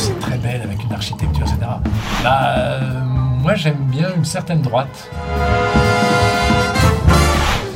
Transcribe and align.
c'est 0.00 0.18
très 0.20 0.38
belle 0.38 0.62
avec 0.62 0.82
une 0.82 0.92
architecture, 0.92 1.42
etc. 1.42 1.58
Bah, 2.24 2.38
euh, 2.56 2.80
moi 3.42 3.54
j'aime 3.54 3.76
bien 3.84 4.08
une 4.16 4.24
certaine 4.24 4.62
droite. 4.62 5.08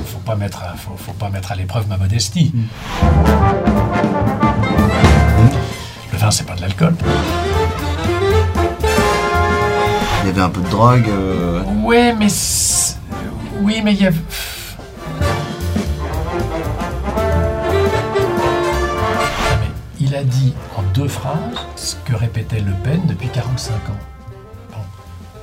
Faut 0.07 0.19
pas 0.25 0.37
mettre, 0.37 0.63
à- 0.63 0.75
faut, 0.77 0.97
faut 0.97 1.13
pas 1.13 1.29
mettre 1.29 1.53
à 1.53 1.55
l'épreuve 1.55 1.87
ma 1.89 1.97
modestie. 1.99 2.53
Le 6.13 6.19
vin, 6.19 6.31
c'est 6.31 6.47
pas 6.47 6.55
de 6.55 6.61
l'alcool. 6.63 6.95
Il 10.23 10.29
y 10.29 10.31
avait 10.31 10.41
un 10.41 10.49
peu 10.49 10.63
de 10.63 10.69
drogue. 10.71 11.05
euh, 11.09 11.63
Ouais, 11.83 12.15
mais 12.19 12.29
oui, 13.61 13.83
mais 13.85 13.93
il 13.93 14.01
y 14.03 14.07
a. 14.07 14.11
Ah, 18.27 19.59
mais 19.61 19.67
Il 20.01 20.15
a 20.15 20.25
dit 20.25 20.55
deux 20.95 21.09
phrases 21.09 21.39
ce 21.77 21.97
que 22.05 22.15
répétait 22.15 22.61
Le 22.61 22.73
Pen 22.85 23.01
depuis 23.07 23.29
45 23.29 23.73
ans. 23.75 23.79
Bon, 24.71 24.79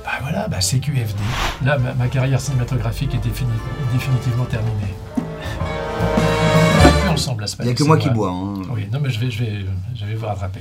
bah 0.04 0.10
voilà, 0.22 0.48
bah 0.48 0.60
CQFD. 0.60 1.20
Là, 1.64 1.78
ma, 1.78 1.92
ma 1.94 2.08
carrière 2.08 2.40
cinématographique 2.40 3.14
est 3.14 3.18
défini- 3.18 3.48
définitivement 3.92 4.44
terminée. 4.44 4.94
On 5.18 7.00
plus 7.00 7.10
ensemble, 7.10 7.44
Il 7.60 7.64
n'y 7.66 7.70
a 7.70 7.74
que 7.74 7.84
moi 7.84 7.98
qui 7.98 8.10
bois. 8.10 8.30
hein. 8.30 8.54
Oui, 8.70 8.88
non, 8.92 8.98
mais 9.02 9.10
je 9.10 9.20
vais, 9.20 9.30
je 9.30 9.44
vais, 9.44 9.66
je 9.94 10.04
vais 10.06 10.14
vous 10.14 10.26
rattraper. 10.26 10.60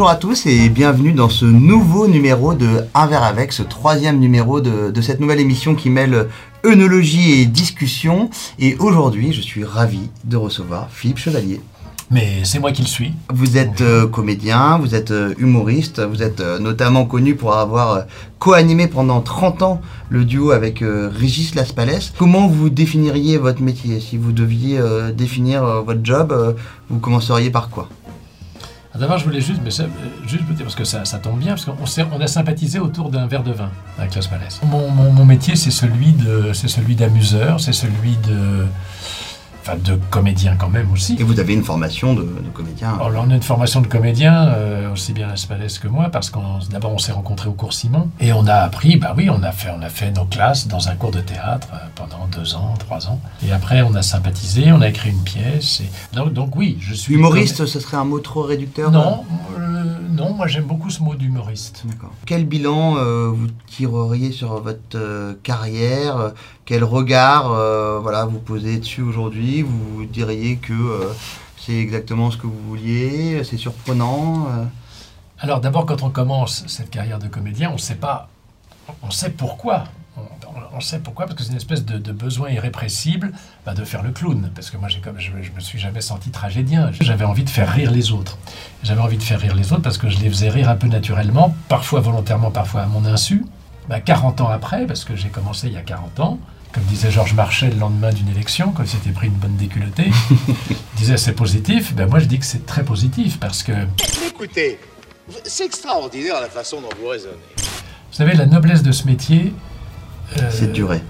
Bonjour 0.00 0.12
à 0.12 0.16
tous 0.16 0.46
et 0.46 0.70
bienvenue 0.70 1.12
dans 1.12 1.28
ce 1.28 1.44
nouveau 1.44 2.08
numéro 2.08 2.54
de 2.54 2.86
Un 2.94 3.06
verre 3.06 3.22
avec, 3.22 3.52
ce 3.52 3.62
troisième 3.62 4.18
numéro 4.18 4.62
de, 4.62 4.90
de 4.90 5.00
cette 5.02 5.20
nouvelle 5.20 5.40
émission 5.40 5.74
qui 5.74 5.90
mêle 5.90 6.28
œnologie 6.64 7.42
et 7.42 7.44
discussion. 7.44 8.30
Et 8.58 8.76
aujourd'hui, 8.78 9.34
je 9.34 9.42
suis 9.42 9.62
ravi 9.62 10.08
de 10.24 10.38
recevoir 10.38 10.88
Philippe 10.90 11.18
Chevalier. 11.18 11.60
Mais 12.10 12.44
c'est 12.44 12.60
moi 12.60 12.72
qui 12.72 12.80
le 12.80 12.88
suis. 12.88 13.12
Vous 13.28 13.58
êtes 13.58 13.82
euh, 13.82 14.06
comédien, 14.06 14.78
vous 14.78 14.94
êtes 14.94 15.10
euh, 15.10 15.34
humoriste, 15.36 16.00
vous 16.00 16.22
êtes 16.22 16.40
euh, 16.40 16.58
notamment 16.58 17.04
connu 17.04 17.34
pour 17.34 17.54
avoir 17.54 18.06
co-animé 18.38 18.86
pendant 18.86 19.20
30 19.20 19.62
ans 19.62 19.82
le 20.08 20.24
duo 20.24 20.52
avec 20.52 20.82
Régis 20.82 21.54
Laspalès. 21.54 22.14
Comment 22.16 22.48
vous 22.48 22.70
définiriez 22.70 23.36
votre 23.36 23.60
métier? 23.60 24.00
Si 24.00 24.16
vous 24.16 24.32
deviez 24.32 24.80
définir 25.14 25.82
votre 25.82 26.00
job, 26.02 26.56
vous 26.88 26.98
commenceriez 27.00 27.50
par 27.50 27.68
quoi? 27.68 27.90
D'abord, 28.98 29.18
je 29.18 29.24
voulais 29.24 29.40
juste, 29.40 29.60
mais 29.64 29.70
ça, 29.70 29.84
juste 30.26 30.42
parce 30.62 30.74
que 30.74 30.84
ça, 30.84 31.04
tombe 31.18 31.38
bien, 31.38 31.54
parce 31.54 31.64
qu'on 31.64 32.20
a 32.20 32.26
sympathisé 32.26 32.78
autour 32.80 33.08
d'un 33.10 33.26
verre 33.28 33.44
de 33.44 33.52
vin 33.52 33.70
avec 33.98 34.14
Las 34.16 34.26
Palais. 34.26 34.48
Mon, 34.64 34.90
mon- 34.90 35.12
mon 35.12 35.24
métier, 35.24 35.54
c'est 35.54 35.70
celui 35.70 36.12
de, 36.12 36.52
c'est 36.54 36.66
celui 36.68 36.96
d'amuseur, 36.96 37.60
c'est 37.60 37.72
celui 37.72 38.16
de, 38.26 38.66
enfin, 39.70 39.78
de 39.82 39.98
comédien 40.10 40.56
quand 40.58 40.68
même 40.68 40.90
aussi. 40.92 41.16
Et 41.18 41.22
vous 41.22 41.40
avez 41.40 41.54
une 41.54 41.62
formation 41.64 42.14
de, 42.14 42.22
de 42.22 42.50
comédien. 42.52 42.98
Alors, 43.00 43.24
on 43.26 43.30
a 43.30 43.34
une 43.34 43.42
formation 43.42 43.80
de 43.80 43.86
comédien, 43.86 44.48
euh, 44.48 44.92
aussi 44.92 45.12
bien 45.12 45.28
Las 45.28 45.46
Palais 45.46 45.66
que 45.80 45.88
moi, 45.88 46.08
parce 46.10 46.30
qu'on 46.30 46.58
d'abord 46.70 46.92
on 46.92 46.98
s'est 46.98 47.12
rencontrés 47.12 47.48
au 47.48 47.52
cours 47.52 47.72
Simon 47.72 48.08
et 48.18 48.32
on 48.32 48.46
a 48.46 48.54
appris, 48.54 48.96
bah 48.96 49.14
oui, 49.16 49.30
on 49.30 49.42
a 49.42 49.52
fait, 49.52 49.70
on 49.76 49.82
a 49.82 49.88
fait 49.88 50.10
nos 50.10 50.24
classes 50.24 50.66
dans 50.66 50.88
un 50.88 50.94
cours 50.96 51.10
de 51.10 51.20
théâtre 51.20 51.68
euh, 51.74 51.78
pendant 51.94 52.26
deux 52.36 52.54
ans, 52.54 52.74
trois 52.78 53.08
ans, 53.08 53.20
et 53.46 53.52
après 53.52 53.82
on 53.82 53.94
a 53.94 54.02
sympathisé, 54.02 54.72
on 54.72 54.80
a 54.80 54.88
écrit 54.88 55.10
une 55.10 55.22
pièce. 55.22 55.80
Et... 55.80 56.16
Donc, 56.16 56.32
donc 56.32 56.56
oui, 56.56 56.78
je 56.80 56.94
suis 56.94 57.14
Humoriste, 57.14 57.66
ce 57.66 57.80
serait 57.80 57.96
un 57.96 58.04
mot 58.04 58.20
trop 58.20 58.42
réducteur 58.42 58.90
Non, 58.90 59.24
euh, 59.58 59.69
non, 60.10 60.34
moi 60.34 60.46
j'aime 60.46 60.64
beaucoup 60.64 60.90
ce 60.90 61.02
mot 61.02 61.14
d'humoriste. 61.14 61.82
D'accord. 61.84 62.12
Quel 62.26 62.44
bilan 62.46 62.96
euh, 62.96 63.28
vous 63.28 63.48
tireriez 63.66 64.32
sur 64.32 64.60
votre 64.60 64.80
euh, 64.94 65.34
carrière? 65.42 66.32
Quel 66.64 66.84
regard 66.84 67.52
euh, 67.52 67.98
voilà, 68.00 68.24
vous 68.24 68.38
posez 68.38 68.78
dessus 68.78 69.02
aujourd'hui? 69.02 69.62
Vous 69.62 70.04
diriez 70.06 70.56
que 70.56 71.10
c'est 71.56 71.78
exactement 71.78 72.30
ce 72.30 72.36
que 72.36 72.46
vous 72.46 72.62
vouliez? 72.68 73.42
C'est 73.44 73.56
surprenant 73.56 74.48
Alors 75.38 75.60
d'abord, 75.60 75.86
quand 75.86 76.02
on 76.02 76.10
commence 76.10 76.64
cette 76.66 76.90
carrière 76.90 77.18
de 77.18 77.28
comédien, 77.28 77.70
on 77.72 77.78
sait 77.78 77.94
pas, 77.94 78.28
on 79.02 79.10
sait 79.10 79.30
pourquoi. 79.30 79.84
On, 80.74 80.80
sait 80.80 80.98
pourquoi, 80.98 81.26
parce 81.26 81.36
que 81.36 81.42
c'est 81.44 81.50
une 81.50 81.56
espèce 81.56 81.84
de, 81.84 81.98
de 81.98 82.12
besoin 82.12 82.50
irrépressible 82.50 83.32
bah, 83.66 83.74
de 83.74 83.84
faire 83.84 84.02
le 84.02 84.10
clown. 84.10 84.50
Parce 84.54 84.70
que 84.70 84.76
moi, 84.76 84.88
j'ai 84.88 85.00
comme, 85.00 85.18
je, 85.18 85.30
je 85.42 85.50
me 85.52 85.60
suis 85.60 85.78
jamais 85.78 86.00
senti 86.00 86.30
tragédien. 86.30 86.90
J'avais 87.00 87.24
envie 87.24 87.44
de 87.44 87.50
faire 87.50 87.70
rire 87.70 87.90
les 87.90 88.12
autres. 88.12 88.38
J'avais 88.82 89.00
envie 89.00 89.18
de 89.18 89.22
faire 89.22 89.40
rire 89.40 89.54
les 89.54 89.72
autres 89.72 89.82
parce 89.82 89.98
que 89.98 90.08
je 90.08 90.18
les 90.18 90.28
faisais 90.28 90.48
rire 90.48 90.68
un 90.68 90.76
peu 90.76 90.86
naturellement, 90.86 91.54
parfois 91.68 92.00
volontairement, 92.00 92.50
parfois 92.50 92.82
à 92.82 92.86
mon 92.86 93.04
insu. 93.04 93.44
Bah, 93.88 94.00
40 94.00 94.40
ans 94.40 94.48
après, 94.48 94.86
parce 94.86 95.04
que 95.04 95.16
j'ai 95.16 95.28
commencé 95.28 95.66
il 95.66 95.72
y 95.72 95.76
a 95.76 95.82
40 95.82 96.20
ans, 96.20 96.38
comme 96.72 96.84
disait 96.84 97.10
Georges 97.10 97.34
Marchais 97.34 97.70
le 97.70 97.78
lendemain 97.78 98.12
d'une 98.12 98.28
élection, 98.28 98.70
quand 98.70 98.84
il 98.84 98.88
s'était 98.88 99.10
pris 99.10 99.26
une 99.26 99.34
bonne 99.34 99.56
déculottée, 99.56 100.10
il 100.70 100.76
disait 100.96 101.16
c'est 101.16 101.32
positif. 101.32 101.94
Ben, 101.94 102.08
moi, 102.08 102.20
je 102.20 102.26
dis 102.26 102.38
que 102.38 102.44
c'est 102.44 102.66
très 102.66 102.84
positif 102.84 103.40
parce 103.40 103.62
que 103.62 103.72
Écoutez, 104.26 104.78
c'est 105.44 105.66
extraordinaire 105.66 106.40
la 106.40 106.48
façon 106.48 106.80
dont 106.80 106.88
vous 107.00 107.08
raisonnez. 107.08 107.34
Vous 107.56 108.16
savez, 108.16 108.34
la 108.34 108.46
noblesse 108.46 108.82
de 108.82 108.92
ce 108.92 109.06
métier. 109.06 109.52
Euh, 110.38 110.50
C'est 110.50 110.72
durer. 110.72 111.02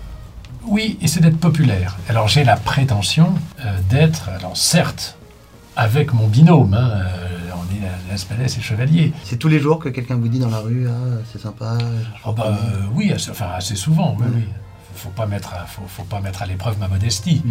Oui, 0.66 0.98
et 1.00 1.08
c'est 1.08 1.20
d'être 1.20 1.38
populaire. 1.38 1.96
Alors 2.08 2.28
j'ai 2.28 2.44
la 2.44 2.56
prétention 2.56 3.34
euh, 3.64 3.76
d'être, 3.88 4.28
alors 4.28 4.56
certes, 4.56 5.16
avec 5.76 6.12
mon 6.12 6.26
binôme, 6.26 6.74
hein, 6.74 6.90
euh, 6.94 7.50
on 7.56 7.74
est 7.74 8.10
Las 8.10 8.24
Palais 8.24 8.44
et 8.44 8.60
Chevalier. 8.60 9.12
C'est 9.24 9.36
tous 9.38 9.48
les 9.48 9.58
jours 9.58 9.78
que 9.78 9.88
quelqu'un 9.88 10.16
vous 10.16 10.28
dit 10.28 10.38
dans 10.38 10.50
la 10.50 10.58
rue 10.58 10.86
Ah, 10.88 11.18
c'est 11.32 11.40
sympa. 11.40 11.78
je 11.80 12.20
Oh, 12.28 12.32
bah, 12.32 12.48
euh, 12.48 12.82
oui, 12.94 13.12
assez, 13.12 13.30
enfin, 13.30 13.48
assez 13.56 13.76
souvent, 13.76 14.16
oui, 14.20 14.26
oui. 14.34 14.42
Faut 14.94 15.10
pas 15.10 15.26
mettre, 15.26 15.54
à- 15.54 15.66
faut, 15.66 15.82
faut 15.86 16.02
pas 16.04 16.20
mettre 16.20 16.42
à 16.42 16.46
l'épreuve 16.46 16.78
ma 16.78 16.88
modestie. 16.88 17.42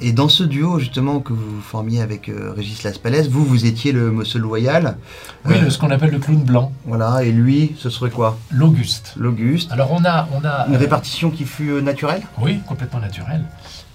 Et 0.00 0.12
dans 0.12 0.28
ce 0.28 0.44
duo 0.44 0.78
justement 0.78 1.18
que 1.20 1.32
vous 1.32 1.60
formiez 1.60 2.00
avec 2.02 2.28
euh, 2.28 2.52
Régis 2.56 2.82
Laspalès, 2.84 3.28
vous, 3.28 3.44
vous 3.44 3.66
étiez 3.66 3.90
le 3.92 4.12
monsieur 4.12 4.38
loyal. 4.38 4.96
Oui, 5.44 5.54
Euh, 5.56 5.70
ce 5.70 5.78
qu'on 5.78 5.90
appelle 5.90 6.10
le 6.10 6.18
clown 6.18 6.42
blanc, 6.42 6.72
Voilà, 6.86 7.22
et 7.24 7.32
lui, 7.32 7.74
ce 7.78 7.90
serait 7.90 8.10
quoi? 8.10 8.38
l'Auguste. 8.50 9.14
L'Auguste. 9.16 9.72
Alors 9.72 9.90
on 9.92 10.04
a, 10.04 10.28
on 10.32 10.44
a 10.44 10.66
Une 10.68 10.74
euh, 10.76 10.78
répartition 10.78 11.30
qui 11.30 11.44
fut 11.44 11.70
euh, 11.70 11.80
naturelle? 11.80 12.22
Oui, 12.38 12.60
complètement 12.66 13.00
naturel. 13.00 13.42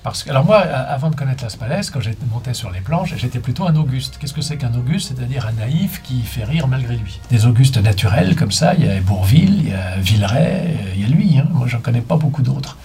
Parce 0.04 0.24
que, 0.24 0.30
alors 0.32 0.44
moi, 0.44 0.58
avant 0.58 1.10
de 1.10 1.16
connaître 1.16 1.46
Las 1.46 1.56
Palais, 1.56 1.80
quand 1.94 2.02
j'étais 2.02 2.26
monté 2.30 2.54
sur 2.54 2.70
les 2.72 2.82
planches, 2.82 3.14
j'étais 3.16 3.40
plutôt 3.40 3.66
un 3.66 3.76
Auguste. 3.78 4.18
Qu'est-ce 4.20 4.34
que 4.34 4.42
c'est 4.42 4.58
qu'un 4.58 4.74
Auguste? 4.74 5.14
C'est-à-dire 5.16 5.48
un 5.48 5.54
naïf 5.54 6.02
qui 6.04 6.22
fait 6.24 6.44
rire 6.44 6.68
malgré 6.68 6.98
lui. 6.98 7.22
Des 7.30 7.46
Augustes 7.46 7.78
naturels 7.82 8.36
comme 8.36 8.52
ça, 8.52 8.74
il 8.76 8.84
y 8.86 8.90
a 8.90 9.00
Bourville, 9.00 9.60
il 9.60 9.70
y 9.70 9.74
a 9.74 9.96
Villeray, 10.00 10.76
il 10.96 11.02
y 11.02 11.06
a 11.06 11.08
lui. 11.08 11.38
hein. 11.40 11.48
Moi, 11.64 11.70
j'en 11.70 11.80
connais 11.80 12.02
pas 12.02 12.18
beaucoup 12.18 12.42
d'autres. 12.42 12.76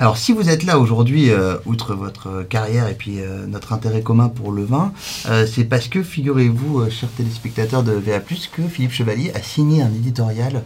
Alors 0.00 0.16
si 0.16 0.32
vous 0.32 0.48
êtes 0.48 0.64
là 0.64 0.80
aujourd'hui, 0.80 1.30
euh, 1.30 1.56
outre 1.66 1.94
votre 1.94 2.26
euh, 2.26 2.42
carrière 2.42 2.88
et 2.88 2.94
puis 2.94 3.20
euh, 3.20 3.46
notre 3.46 3.72
intérêt 3.72 4.02
commun 4.02 4.28
pour 4.28 4.50
le 4.50 4.64
vin, 4.64 4.92
c'est 5.46 5.64
parce 5.64 5.86
que, 5.86 6.02
figurez-vous, 6.02 6.90
chers 6.90 7.10
téléspectateurs 7.10 7.84
de 7.84 7.92
VA+, 7.92 8.18
que 8.18 8.62
Philippe 8.62 8.92
Chevalier 8.92 9.30
a 9.34 9.40
signé 9.40 9.82
un 9.82 9.88
éditorial 9.88 10.64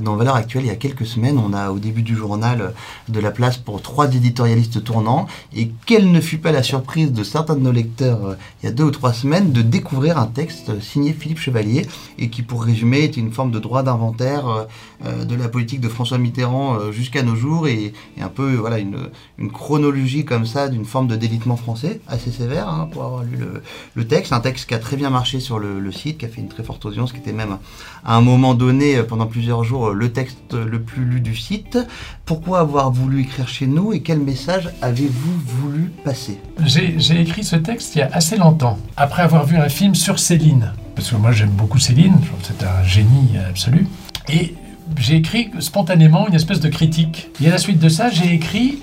dans 0.00 0.16
Valeurs 0.16 0.36
Actuelles 0.36 0.64
il 0.64 0.68
y 0.68 0.70
a 0.70 0.76
quelques 0.76 1.06
semaines. 1.06 1.38
On 1.38 1.52
a 1.52 1.70
au 1.70 1.78
début 1.78 2.02
du 2.02 2.14
journal 2.14 2.74
de 3.08 3.20
la 3.20 3.30
place 3.30 3.56
pour 3.56 3.82
trois 3.82 4.12
éditorialistes 4.14 4.84
tournants. 4.84 5.26
Et 5.54 5.70
quelle 5.86 6.10
ne 6.10 6.20
fut 6.20 6.38
pas 6.38 6.52
la 6.52 6.62
surprise 6.62 7.12
de 7.12 7.24
certains 7.24 7.56
de 7.56 7.60
nos 7.60 7.72
lecteurs 7.72 8.36
il 8.62 8.66
y 8.66 8.68
a 8.68 8.72
deux 8.72 8.84
ou 8.84 8.90
trois 8.90 9.12
semaines 9.12 9.52
de 9.52 9.62
découvrir 9.62 10.18
un 10.18 10.26
texte 10.26 10.80
signé 10.80 11.12
Philippe 11.12 11.38
Chevalier 11.40 11.86
et 12.18 12.28
qui, 12.28 12.42
pour 12.42 12.64
résumer, 12.64 13.04
était 13.04 13.20
une 13.20 13.32
forme 13.32 13.50
de 13.50 13.58
droit 13.58 13.82
d'inventaire 13.82 14.66
de 15.04 15.34
la 15.34 15.48
politique 15.48 15.80
de 15.80 15.88
François 15.88 16.18
Mitterrand 16.18 16.90
jusqu'à 16.92 17.22
nos 17.22 17.36
jours 17.36 17.68
et 17.68 17.92
un 18.20 18.28
peu 18.28 18.65
voilà 18.66 18.80
une, 18.80 19.50
chronologie 19.52 20.24
comme 20.24 20.44
ça 20.44 20.68
d'une 20.68 20.84
forme 20.84 21.06
de 21.06 21.14
délitement 21.14 21.56
français 21.56 22.00
assez 22.08 22.32
sévère 22.32 22.68
hein, 22.68 22.88
pour 22.90 23.04
avoir 23.04 23.22
lu 23.22 23.38
le, 23.94 24.04
texte. 24.06 24.32
Un 24.32 24.40
texte 24.40 24.68
qui 24.68 24.74
a 24.74 24.80
très 24.80 24.96
bien 24.96 25.08
marché 25.08 25.38
sur 25.38 25.60
le, 25.60 25.78
le 25.78 25.92
site, 25.92 26.18
qui 26.18 26.24
a 26.24 26.28
fait 26.28 26.40
une 26.40 26.48
très 26.48 26.64
forte 26.64 26.84
audience, 26.84 27.12
qui 27.12 27.18
était 27.18 27.32
même 27.32 27.58
à 28.04 28.16
un 28.16 28.20
moment 28.20 28.54
donné 28.54 28.96
euh, 28.96 29.04
pendant 29.04 29.26
plusieurs 29.26 29.62
jours 29.62 29.88
euh, 29.88 29.92
le 29.92 30.10
texte 30.10 30.54
le 30.54 30.82
plus 30.82 31.04
lu 31.04 31.20
du 31.20 31.36
site. 31.36 31.78
Pourquoi 32.24 32.58
avoir 32.58 32.90
voulu 32.90 33.20
écrire 33.20 33.46
chez 33.46 33.68
nous 33.68 33.92
et 33.92 34.00
quel 34.00 34.18
message 34.18 34.68
avez-vous 34.82 35.38
voulu 35.60 35.92
passer? 36.04 36.38
J'ai 36.64 37.20
écrit 37.20 37.44
ce 37.44 37.54
texte 37.54 37.94
il 37.94 37.98
y 38.00 38.02
a 38.02 38.10
assez 38.12 38.36
longtemps, 38.36 38.78
après 38.96 39.22
avoir 39.22 39.46
vu 39.46 39.56
un 39.56 39.68
film 39.68 39.94
sur 39.94 40.18
Céline. 40.18 40.72
Parce 40.96 41.10
que 41.10 41.16
moi, 41.16 41.30
j'aime 41.30 41.50
beaucoup 41.50 41.78
Céline, 41.78 42.18
c'est 42.42 42.64
un 42.64 42.82
génie 42.82 43.36
absolu. 43.48 43.86
Et 44.28 44.54
j'ai 44.98 45.16
écrit 45.16 45.50
spontanément 45.60 46.26
une 46.28 46.34
espèce 46.34 46.60
de 46.60 46.68
critique. 46.68 47.30
Et 47.40 47.48
à 47.48 47.50
la 47.50 47.58
suite 47.58 47.78
de 47.78 47.88
ça, 47.88 48.10
j'ai 48.10 48.32
écrit 48.32 48.80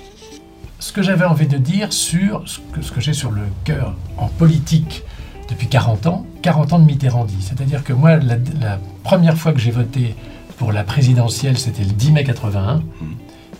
ce 0.78 0.92
que 0.92 1.02
j'avais 1.02 1.24
envie 1.24 1.46
de 1.46 1.56
dire 1.56 1.92
sur 1.92 2.42
ce 2.46 2.58
que, 2.72 2.82
ce 2.82 2.92
que 2.92 3.00
j'ai 3.00 3.12
sur 3.12 3.30
le 3.30 3.42
cœur 3.64 3.94
en 4.18 4.28
politique 4.28 5.02
depuis 5.48 5.66
40 5.66 6.06
ans, 6.06 6.26
40 6.42 6.72
ans 6.74 6.78
de 6.78 6.84
Mitterrandie. 6.84 7.36
C'est-à-dire 7.40 7.84
que 7.84 7.92
moi, 7.92 8.16
la, 8.16 8.36
la 8.60 8.78
première 9.02 9.36
fois 9.36 9.52
que 9.52 9.60
j'ai 9.60 9.70
voté 9.70 10.14
pour 10.56 10.72
la 10.72 10.84
présidentielle, 10.84 11.58
c'était 11.58 11.84
le 11.84 11.92
10 11.92 12.12
mai 12.12 12.24
81, 12.24 12.82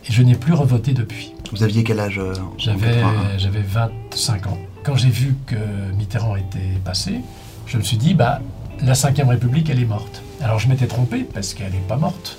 et 0.07 0.13
je 0.13 0.23
n'ai 0.23 0.35
plus 0.35 0.53
revoté 0.53 0.93
depuis. 0.93 1.35
Vous 1.53 1.63
aviez 1.63 1.85
quel 1.85 2.01
âge 2.01 2.19
euh, 2.19 2.35
en 2.35 2.59
J'avais 2.59 3.01
81? 3.01 3.39
j'avais 3.39 3.63
25 3.63 4.47
ans. 4.49 4.59
Quand 4.83 4.97
j'ai 4.97 5.09
vu 5.09 5.35
que 5.47 5.57
Mitterrand 5.97 6.37
était 6.37 6.79
passé, 6.85 7.21
je 7.67 7.79
me 7.79 7.83
suis 7.83 7.97
dit, 7.97 8.15
bah, 8.15 8.41
la 8.83 8.93
Ve 8.93 9.29
République, 9.29 9.71
elle 9.71 9.81
est 9.81 9.87
morte. 9.87 10.23
Alors 10.45 10.59
je 10.59 10.69
m'étais 10.69 10.87
trompé, 10.87 11.21
parce 11.25 11.55
qu'elle 11.55 11.73
n'est 11.73 11.79
pas 11.79 11.97
morte. 11.97 12.37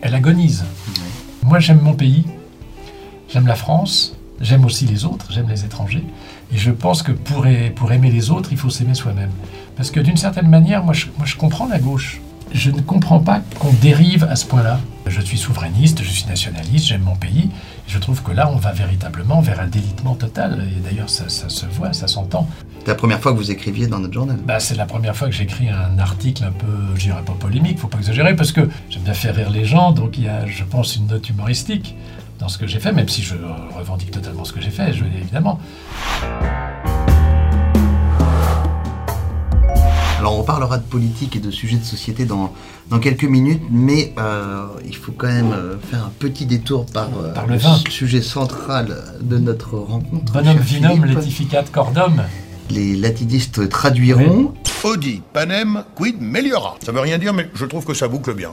Elle 0.00 0.14
agonise. 0.14 0.64
Moi, 1.42 1.58
j'aime 1.58 1.80
mon 1.80 1.92
pays, 1.92 2.24
j'aime 3.28 3.46
la 3.46 3.56
France, 3.56 4.16
j'aime 4.40 4.64
aussi 4.64 4.86
les 4.86 5.04
autres, 5.04 5.26
j'aime 5.30 5.48
les 5.50 5.66
étrangers. 5.66 6.04
Et 6.50 6.56
je 6.56 6.70
pense 6.70 7.02
que 7.02 7.12
pour, 7.12 7.46
aimer 7.46 8.10
les 8.10 8.30
autres, 8.30 8.52
il 8.52 8.58
faut 8.58 8.70
s'aimer 8.70 8.94
soi-même. 8.94 9.30
Parce 9.76 9.90
que 9.90 10.00
d'une 10.00 10.16
certaine 10.16 10.48
manière, 10.48 10.82
moi, 10.82 10.94
je 10.94 11.36
comprends 11.36 11.68
la 11.68 11.78
gauche. 11.78 12.22
Je 12.52 12.70
ne 12.70 12.80
comprends 12.80 13.20
pas 13.20 13.42
qu'on 13.58 13.72
dérive 13.74 14.24
à 14.24 14.36
ce 14.36 14.44
point-là. 14.46 14.80
Je 15.06 15.20
suis 15.20 15.38
souverainiste, 15.38 16.02
je 16.02 16.10
suis 16.10 16.26
nationaliste, 16.26 16.86
j'aime 16.86 17.02
mon 17.02 17.16
pays. 17.16 17.48
Je 17.86 17.98
trouve 17.98 18.22
que 18.22 18.32
là, 18.32 18.50
on 18.52 18.56
va 18.56 18.72
véritablement 18.72 19.40
vers 19.40 19.60
un 19.60 19.66
délitement 19.66 20.14
total. 20.14 20.66
Et 20.76 20.80
d'ailleurs, 20.80 21.08
ça, 21.10 21.28
ça 21.28 21.48
se 21.48 21.66
voit, 21.66 21.92
ça 21.92 22.08
s'entend. 22.08 22.48
C'est 22.80 22.88
la 22.88 22.94
première 22.94 23.20
fois 23.20 23.32
que 23.32 23.36
vous 23.36 23.50
écriviez 23.50 23.86
dans 23.86 23.98
notre 23.98 24.14
journal. 24.14 24.38
Bah, 24.44 24.58
c'est 24.58 24.74
la 24.74 24.86
première 24.86 25.14
fois 25.16 25.28
que 25.28 25.34
j'écris 25.34 25.68
un 25.68 25.98
article 25.98 26.44
un 26.44 26.52
peu, 26.52 26.94
je 26.94 27.02
dirais 27.02 27.22
pas 27.24 27.32
polémique, 27.32 27.78
faut 27.78 27.88
pas 27.88 27.98
exagérer, 27.98 28.34
parce 28.34 28.52
que 28.52 28.68
j'aime 28.88 29.02
bien 29.02 29.14
faire 29.14 29.34
rire 29.34 29.50
les 29.50 29.64
gens, 29.64 29.92
donc 29.92 30.18
il 30.18 30.24
y 30.24 30.28
a, 30.28 30.46
je 30.46 30.64
pense, 30.64 30.96
une 30.96 31.06
note 31.06 31.28
humoristique 31.28 31.94
dans 32.38 32.48
ce 32.48 32.56
que 32.56 32.66
j'ai 32.66 32.80
fait, 32.80 32.92
même 32.92 33.08
si 33.08 33.22
je 33.22 33.34
revendique 33.76 34.10
totalement 34.10 34.44
ce 34.44 34.52
que 34.52 34.60
j'ai 34.60 34.70
fait, 34.70 34.92
je, 34.92 35.04
évidemment. 35.04 35.60
Alors 40.20 40.38
on 40.38 40.42
parlera 40.42 40.76
de 40.76 40.82
politique 40.84 41.34
et 41.36 41.38
de 41.38 41.50
sujets 41.50 41.78
de 41.78 41.84
société 41.84 42.26
dans, 42.26 42.52
dans 42.90 42.98
quelques 42.98 43.24
minutes, 43.24 43.62
mais 43.70 44.12
euh, 44.18 44.66
il 44.86 44.94
faut 44.94 45.12
quand 45.12 45.28
même 45.28 45.50
euh, 45.52 45.76
faire 45.90 46.04
un 46.04 46.12
petit 46.18 46.44
détour 46.44 46.84
par, 46.84 47.08
euh, 47.24 47.32
Par 47.32 47.46
le 47.46 47.56
vin. 47.56 47.78
sujet 47.88 48.20
central 48.20 49.02
de 49.22 49.38
notre 49.38 49.78
rencontre. 49.78 50.30
Bonhomme 50.34 50.58
vinum 50.58 51.06
letificat 51.06 51.64
cordum. 51.72 52.22
Les 52.68 52.96
latidistes 52.96 53.66
traduiront. 53.70 54.52
Audi, 54.84 55.22
panem, 55.32 55.84
quid 55.94 56.20
meliora. 56.20 56.76
Ça 56.84 56.92
veut 56.92 57.00
rien 57.00 57.16
dire, 57.16 57.32
mais 57.32 57.48
je 57.54 57.64
trouve 57.64 57.86
que 57.86 57.94
ça 57.94 58.06
boucle 58.06 58.34
bien. 58.34 58.50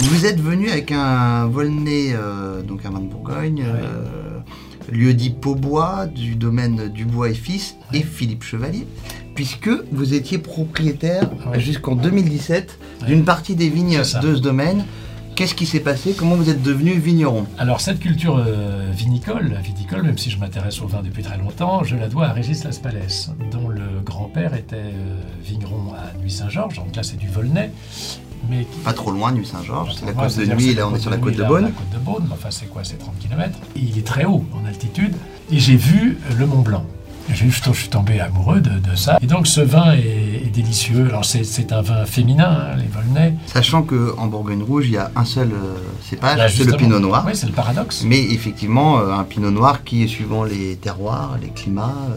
Vous 0.00 0.26
êtes 0.26 0.40
venu 0.40 0.68
avec 0.68 0.90
un 0.90 1.46
Volnay, 1.46 2.08
euh, 2.12 2.60
donc 2.62 2.84
un 2.84 2.90
vin 2.90 2.98
de 3.00 3.06
Bourgogne, 3.06 3.64
euh, 3.64 4.40
lieu 4.90 5.14
dit 5.14 5.30
Paubois, 5.30 6.06
du 6.06 6.34
domaine 6.34 6.88
Dubois 6.88 7.30
et 7.30 7.34
Fils, 7.34 7.76
et 7.92 8.02
Philippe 8.02 8.42
Chevalier, 8.42 8.86
puisque 9.38 9.70
vous 9.92 10.14
étiez 10.14 10.38
propriétaire 10.38 11.30
jusqu'en 11.58 11.94
2017 11.94 12.76
d'une 13.06 13.24
partie 13.24 13.54
des 13.54 13.68
vignes 13.68 13.96
de 13.98 14.02
ce 14.34 14.40
domaine. 14.40 14.84
Qu'est-ce 15.36 15.54
qui 15.54 15.64
s'est 15.64 15.78
passé? 15.78 16.12
Comment 16.18 16.34
vous 16.34 16.50
êtes 16.50 16.60
devenu 16.60 16.94
vigneron? 16.98 17.46
Alors 17.56 17.80
cette 17.80 18.00
culture 18.00 18.42
euh, 18.44 18.90
vinicole, 18.92 19.54
viticole, 19.62 20.02
même 20.02 20.18
si 20.18 20.30
je 20.30 20.40
m'intéresse 20.40 20.82
au 20.82 20.88
vin 20.88 21.02
depuis 21.04 21.22
très 21.22 21.38
longtemps, 21.38 21.84
je 21.84 21.94
la 21.94 22.08
dois 22.08 22.26
à 22.26 22.32
Régis 22.32 22.64
Laspalès, 22.64 23.30
dont 23.52 23.68
le 23.68 24.00
grand-père 24.04 24.54
était 24.54 24.74
euh, 24.74 25.20
vigneron 25.44 25.92
à 25.94 26.18
Nuit-Saint-Georges, 26.20 26.74
donc 26.74 26.96
là 26.96 27.04
c'est 27.04 27.16
du 27.16 27.28
Volnay, 27.28 27.70
mais 28.50 28.64
qui- 28.64 28.78
Pas 28.80 28.92
trop 28.92 29.12
loin, 29.12 29.30
Nuit-Saint-Georges, 29.30 29.94
c'est 30.00 30.06
la 30.06 30.14
côte 30.14 30.36
de 30.36 30.46
nuit, 30.46 30.74
là 30.74 30.88
on 30.88 30.96
est 30.96 30.98
sur 30.98 31.10
la 31.12 31.18
côte 31.18 31.36
de 31.36 31.44
Beaune. 31.44 31.62
La 31.66 31.70
côte 31.70 31.90
de 31.94 31.98
Beaune, 32.04 32.28
enfin 32.32 32.48
c'est 32.50 32.66
quoi, 32.68 32.82
c'est 32.82 32.98
30 32.98 33.16
km. 33.20 33.56
Et 33.76 33.78
il 33.78 33.96
est 33.96 34.04
très 34.04 34.24
haut 34.24 34.44
en 34.60 34.66
altitude, 34.66 35.14
et 35.52 35.60
j'ai 35.60 35.76
vu 35.76 36.18
euh, 36.28 36.34
le 36.36 36.46
Mont 36.46 36.62
Blanc. 36.62 36.84
Je, 37.32 37.48
suis 37.72 37.88
tombé 37.88 38.20
amoureux 38.20 38.60
de, 38.60 38.70
de 38.70 38.96
ça. 38.96 39.18
Et 39.22 39.26
donc 39.26 39.46
ce 39.46 39.60
vin 39.60 39.92
est, 39.92 40.46
est 40.46 40.50
délicieux. 40.52 41.06
Alors 41.08 41.24
c'est 41.24 41.72
un 41.72 41.82
vin 41.82 42.04
féminin, 42.06 42.72
hein, 42.72 42.76
les 42.76 42.88
Volnay. 42.88 43.34
Sachant 43.46 43.82
qu'en 43.82 44.26
Bourgogne 44.26 44.62
Rouge, 44.62 44.86
il 44.86 44.92
y 44.92 44.96
a 44.96 45.10
un 45.14 45.24
seul 45.24 45.50
euh, 45.52 45.76
cépage, 46.02 46.54
c'est 46.54 46.64
le. 46.64 46.72
Pinot 46.76 47.00
Noir. 47.00 47.24
Oui, 47.26 47.32
c'est 47.34 47.46
le 47.46 47.52
paradoxe. 47.52 48.02
Mais 48.04 48.20
effectivement, 48.20 48.98
euh, 48.98 49.12
un 49.12 49.24
pinot 49.24 49.50
noir 49.50 49.84
qui, 49.84 50.08
suivant 50.08 50.44
les 50.44 50.76
terroirs, 50.76 51.36
les 51.40 51.48
climats, 51.48 51.94
euh, 52.10 52.16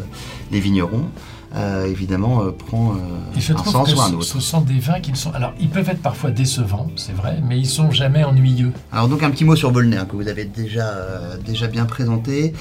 les 0.51 0.59
vignerons, 0.59 1.05
euh, 1.53 1.85
évidemment, 1.85 2.43
euh, 2.43 2.51
prend 2.51 2.91
euh, 2.91 3.37
Et 3.37 3.41
je 3.41 3.51
un 3.51 3.55
trouve 3.55 3.73
sens 3.73 3.91
que 3.91 3.97
ou 3.97 4.01
un 4.01 4.13
autre. 4.13 4.23
ce 4.23 4.39
sont 4.39 4.61
des 4.61 4.79
vins 4.79 5.01
qui 5.01 5.11
ne 5.11 5.17
sont. 5.17 5.33
Alors, 5.33 5.51
ils 5.59 5.69
peuvent 5.69 5.89
être 5.89 6.01
parfois 6.01 6.31
décevants, 6.31 6.87
c'est 6.95 7.13
vrai, 7.13 7.39
mais 7.45 7.59
ils 7.59 7.67
sont 7.67 7.91
jamais 7.91 8.23
ennuyeux. 8.23 8.71
Alors 8.91 9.09
donc 9.09 9.21
un 9.21 9.29
petit 9.31 9.43
mot 9.43 9.57
sur 9.57 9.71
Volnay, 9.71 9.97
hein, 9.97 10.05
que 10.09 10.15
vous 10.15 10.29
avez 10.29 10.45
déjà, 10.45 10.87
euh, 10.87 11.37
déjà 11.37 11.67
bien 11.67 11.85
présenté. 11.85 12.53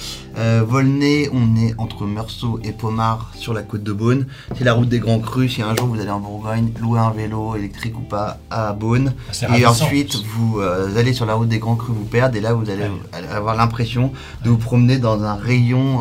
Volnay, 0.66 1.28
on 1.32 1.56
est 1.56 1.74
entre 1.76 2.06
Meursault 2.06 2.60
et 2.64 2.72
Pomard 2.72 3.30
sur 3.34 3.52
la 3.52 3.62
côte 3.62 3.82
de 3.82 3.92
Beaune. 3.92 4.26
C'est 4.56 4.64
la 4.64 4.72
route 4.72 4.88
des 4.88 4.98
Grands 4.98 5.18
Crus. 5.18 5.54
Si 5.54 5.62
un 5.62 5.76
jour 5.76 5.86
vous 5.86 6.00
allez 6.00 6.10
en 6.10 6.20
Bourgogne, 6.20 6.72
louer 6.80 6.98
un 6.98 7.10
vélo 7.10 7.56
électrique 7.56 7.96
ou 7.98 8.02
pas 8.02 8.38
à 8.50 8.72
Beaune. 8.72 9.12
C'est 9.32 9.50
Et 9.58 9.66
ensuite, 9.66 10.16
vous 10.34 10.60
allez 10.60 11.12
sur 11.12 11.26
la 11.26 11.34
route 11.34 11.48
des 11.48 11.58
Grands 11.58 11.76
Crus, 11.76 11.94
vous 11.94 12.04
perdez, 12.04 12.38
et 12.38 12.40
là 12.40 12.54
vous 12.54 12.70
allez 12.70 12.86
avoir 13.30 13.54
l'impression 13.54 14.12
de 14.44 14.50
vous 14.50 14.56
promener 14.56 14.98
dans 14.98 15.22
un 15.22 15.34
rayon 15.34 16.00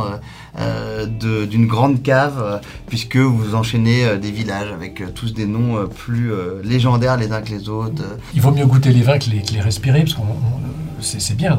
d'une 1.50 1.68
grande 1.68 2.02
cave, 2.04 2.40
euh, 2.42 2.58
puisque 2.88 3.18
vous 3.18 3.56
enchaînez 3.56 4.06
euh, 4.06 4.18
des 4.18 4.32
villages 4.32 4.72
avec 4.72 5.02
euh, 5.02 5.08
tous 5.14 5.34
des 5.34 5.46
noms 5.46 5.78
euh, 5.78 5.86
plus 5.86 6.32
euh, 6.32 6.62
légendaires 6.64 7.18
les 7.18 7.32
uns 7.32 7.42
que 7.42 7.50
les 7.52 7.70
autres. 7.70 8.02
euh. 8.04 8.18
Il 8.34 8.42
vaut 8.42 8.52
mieux 8.52 8.66
goûter 8.66 8.92
les 8.92 9.02
vins 9.02 9.18
que 9.20 9.30
les, 9.30 9.42
respirer, 9.62 10.02
parce 10.02 10.14
que 10.16 10.22
c'est 11.20 11.36
bien. 11.36 11.58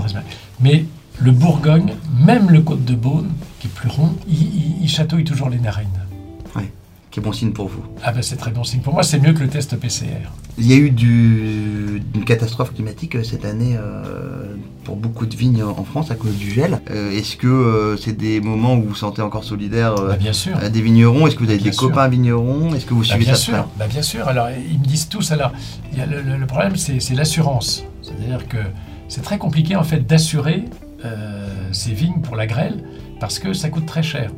Mais 0.60 0.84
le 1.18 1.32
Bourgogne, 1.32 1.94
même 2.18 2.50
le 2.50 2.60
Côte 2.60 2.84
de 2.84 2.94
Beaune, 2.94 3.28
qui 3.58 3.66
est 3.66 3.70
plus 3.70 3.88
rond, 3.88 4.14
il, 4.28 4.34
il- 4.42 4.76
il 4.82 4.88
toujours 5.24 5.48
les 5.50 5.58
narines. 5.58 5.88
Qui 7.10 7.18
est 7.18 7.22
bon 7.22 7.32
signe 7.32 7.50
pour 7.52 7.68
vous. 7.68 7.82
Ah 8.04 8.12
ben 8.12 8.22
c'est 8.22 8.36
très 8.36 8.50
bon 8.52 8.62
signe. 8.64 8.80
Pour 8.80 8.92
moi, 8.94 9.02
c'est 9.02 9.18
mieux 9.18 9.32
que 9.32 9.40
le 9.40 9.48
test 9.48 9.74
PCR. 9.76 10.30
Il 10.58 10.66
y 10.66 10.72
a 10.74 10.76
eu 10.76 10.90
du, 10.90 12.02
une 12.14 12.24
catastrophe 12.24 12.72
climatique 12.74 13.16
euh, 13.16 13.24
cette 13.24 13.44
année 13.44 13.76
euh, 13.76 14.54
pour 14.84 14.94
beaucoup 14.96 15.26
de 15.26 15.34
vignes 15.34 15.62
en 15.64 15.82
France 15.84 16.10
à 16.10 16.14
cause 16.14 16.36
du 16.36 16.50
gel. 16.50 16.80
Euh, 16.90 17.10
Est-ce 17.10 17.36
que 17.36 17.46
euh, 17.48 17.96
c'est 17.96 18.12
des 18.16 18.40
moments 18.40 18.74
où 18.76 18.82
vous 18.82 18.88
vous 18.90 18.94
sentez 18.94 19.22
encore 19.22 19.42
solidaire 19.44 19.94
Bah, 19.96 20.16
bien 20.16 20.32
sûr. 20.32 20.56
des 20.70 20.82
vignerons? 20.82 21.26
Est-ce 21.26 21.34
que 21.34 21.40
vous 21.44 21.48
avez 21.50 21.58
Bien 21.58 21.70
des 21.70 21.76
sûr. 21.76 21.88
copains 21.88 22.06
vignerons? 22.08 22.74
Est-ce 22.74 22.86
que 22.86 22.94
vous 22.94 23.00
Bah, 23.00 23.06
suivez 23.06 23.24
bien 23.24 23.34
ça 23.34 23.40
sûr, 23.40 23.68
bah, 23.76 23.86
bien 23.88 24.02
sûr. 24.02 24.28
Alors, 24.28 24.48
ils 24.50 24.78
me 24.78 24.84
disent 24.84 25.08
tous. 25.08 25.32
Alors, 25.32 25.52
il 25.92 25.98
y 25.98 26.02
a 26.02 26.06
le, 26.06 26.22
le- 26.22 26.36
le 26.36 26.46
problème, 26.46 26.76
c'est 26.76 27.00
c'est 27.00 27.14
l'assurance. 27.14 27.84
C'est-à-dire 28.02 28.46
que 28.46 28.58
c'est 29.08 29.22
très 29.22 29.38
compliqué 29.38 29.74
en 29.76 29.82
fait 29.84 30.06
d'assurer 30.06 30.64
ces 31.72 31.92
vignes 31.92 32.20
pour 32.22 32.36
la 32.36 32.46
grêle 32.46 32.84
parce 33.20 33.38
que 33.38 33.52
ça 33.54 33.68
coûte 33.70 33.86
très 33.86 34.02
cher. 34.02 34.30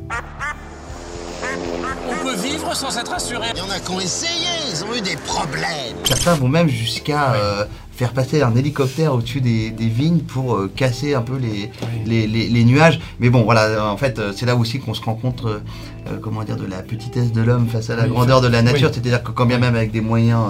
Vivre 2.43 2.75
sans 2.75 2.97
être 2.97 3.13
assuré. 3.13 3.47
Il 3.53 3.59
y 3.59 3.61
en 3.61 3.69
a 3.69 3.79
qui 3.79 3.89
ont 3.91 3.99
essayé, 3.99 4.47
ils 4.71 4.83
ont 4.83 4.93
eu 4.95 5.01
des 5.01 5.15
problèmes. 5.15 5.95
Certains 6.03 6.33
vont 6.35 6.49
même 6.49 6.67
jusqu'à 6.67 7.33
euh, 7.33 7.65
faire 7.95 8.11
passer 8.11 8.41
un 8.41 8.53
hélicoptère 8.55 9.13
au-dessus 9.13 9.39
des, 9.39 9.71
des 9.71 9.87
vignes 9.87 10.19
pour 10.19 10.55
euh, 10.55 10.71
casser 10.75 11.13
un 11.15 11.21
peu 11.21 11.37
les, 11.37 11.71
Oui. 11.81 12.01
les, 12.05 12.27
les- 12.27 12.49
les 12.49 12.65
nuages. 12.65 12.99
Mais 13.19 13.29
bon, 13.29 13.43
voilà, 13.43 13.85
en 13.89 13.95
fait, 13.97 14.19
euh, 14.19 14.33
c'est 14.35 14.45
là 14.45 14.55
aussi 14.57 14.79
qu'on 14.79 14.93
se 14.93 15.01
rend 15.01 15.15
compte, 15.15 15.43
euh, 15.45 15.59
comment 16.21 16.43
dire, 16.43 16.57
de 16.57 16.65
la 16.65 16.81
petitesse 16.81 17.31
de 17.31 17.41
l'homme 17.41 17.67
face 17.67 17.89
à 17.89 17.95
la 17.95 18.03
Oui, 18.03 18.09
grandeur 18.09 18.41
de 18.41 18.47
la 18.47 18.59
oui. 18.59 18.65
nature. 18.65 18.89
C'est-à-dire 18.91 19.23
que 19.23 19.31
quand 19.31 19.45
bien 19.45 19.57
même 19.59 19.75
avec 19.75 19.91
des 19.91 20.01
moyens 20.01 20.41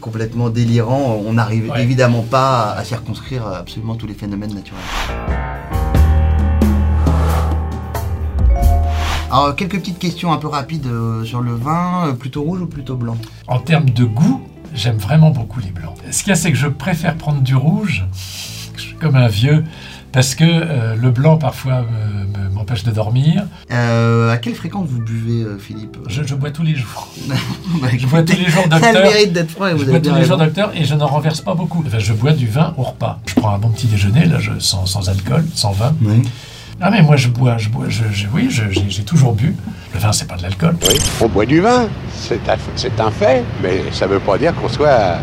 complètement 0.00 0.50
délirants, 0.50 1.22
on 1.24 1.34
n'arrive 1.34 1.70
Ouais. 1.70 1.82
évidemment 1.82 2.22
pas 2.22 2.72
à 2.72 2.84
circonscrire 2.84 3.46
absolument 3.46 3.94
tous 3.94 4.06
les 4.06 4.14
phénomènes 4.14 4.54
naturels. 4.54 4.82
Alors, 9.30 9.54
quelques 9.54 9.78
petites 9.78 9.98
questions 9.98 10.32
un 10.32 10.38
peu 10.38 10.48
rapides 10.48 10.86
euh, 10.86 11.24
sur 11.24 11.40
le 11.40 11.54
vin, 11.54 12.08
euh, 12.08 12.12
plutôt 12.12 12.42
rouge 12.42 12.62
ou 12.62 12.66
plutôt 12.66 12.96
blanc? 12.96 13.16
En 13.46 13.58
termes 13.60 13.88
de 13.90 14.04
goût, 14.04 14.42
j'aime 14.74 14.96
vraiment 14.98 15.30
beaucoup 15.30 15.60
les 15.60 15.70
blancs. 15.70 15.94
Ce 16.10 16.20
qu'il 16.24 16.30
y 16.30 16.32
a, 16.32 16.36
c'est 16.36 16.50
que 16.50 16.58
je 16.58 16.66
préfère 16.66 17.14
prendre 17.16 17.40
du 17.40 17.54
rouge, 17.54 18.04
je 18.76 18.82
suis 18.82 18.94
comme 18.96 19.14
un 19.14 19.28
vieux, 19.28 19.62
parce 20.10 20.34
que 20.34 20.42
euh, 20.44 20.96
le 20.96 21.10
blanc 21.12 21.38
parfois 21.38 21.82
me- 21.82 22.26
me- 22.26 22.50
m'empêche 22.50 22.82
de 22.82 22.90
dormir. 22.90 23.44
Euh, 23.70 24.32
à 24.32 24.36
quelle 24.38 24.56
fréquence 24.56 24.88
vous 24.88 25.00
buvez, 25.00 25.44
euh, 25.44 25.58
Philippe? 25.58 25.96
Je, 26.08 26.24
je 26.24 26.34
bois 26.34 26.50
tous 26.50 26.64
les 26.64 26.74
jours. 26.74 27.08
Bah, 27.80 27.86
Je 27.96 28.06
bois 28.08 28.24
tous 28.24 28.36
les 28.36 28.48
jours, 28.50 28.64
Ça 28.64 28.68
docteur. 28.80 28.92
mérite 29.04 29.32
d'être 29.32 29.50
froid 29.52 29.72
vous 29.72 29.78
Je 29.84 29.90
bois 29.90 30.00
tous 30.00 30.12
les 30.12 30.24
jours, 30.24 30.38
docteur, 30.38 30.72
et 30.74 30.84
je 30.84 30.94
n'en 30.96 31.06
renverse 31.06 31.40
pas 31.40 31.54
beaucoup. 31.54 31.84
Enfin, 31.86 32.00
je 32.00 32.12
bois 32.12 32.32
du 32.32 32.48
vin 32.48 32.74
au 32.76 32.82
repas. 32.82 33.20
Je 33.26 33.34
prends 33.36 33.50
un 33.54 33.58
bon 33.58 33.68
petit 33.70 33.86
déjeuner, 33.86 34.24
là, 34.24 34.40
je, 34.40 34.50
sans, 34.58 34.86
sans 34.86 35.08
alcool, 35.08 35.44
sans 35.54 35.70
vin. 35.70 35.94
Oui. 36.02 36.22
Ah 36.80 36.90
mais 36.90 37.02
moi 37.02 37.16
je 37.16 37.28
bois, 37.28 37.58
je 37.58 37.68
bois, 37.68 37.86
je, 37.88 38.04
je- 38.12 38.26
oui, 38.32 38.48
je- 38.50 38.70
j'ai 38.70 38.88
j'ai 38.88 39.02
toujours 39.04 39.34
bu. 39.34 39.54
Le 39.94 39.98
vin 40.00 40.12
c'est 40.12 40.26
pas 40.26 40.36
de 40.36 40.42
l'alcool. 40.42 40.76
Oui, 40.88 40.96
on 41.20 41.28
boit 41.28 41.44
du 41.46 41.60
vin, 41.60 41.88
c'est 42.14 42.48
un, 42.48 42.56
c'est 42.76 42.98
un 43.00 43.10
fait, 43.10 43.44
mais 43.62 43.82
ça 43.92 44.06
ne 44.06 44.12
veut 44.12 44.18
pas 44.20 44.38
dire 44.38 44.54
qu'on 44.54 44.68
soit 44.68 45.18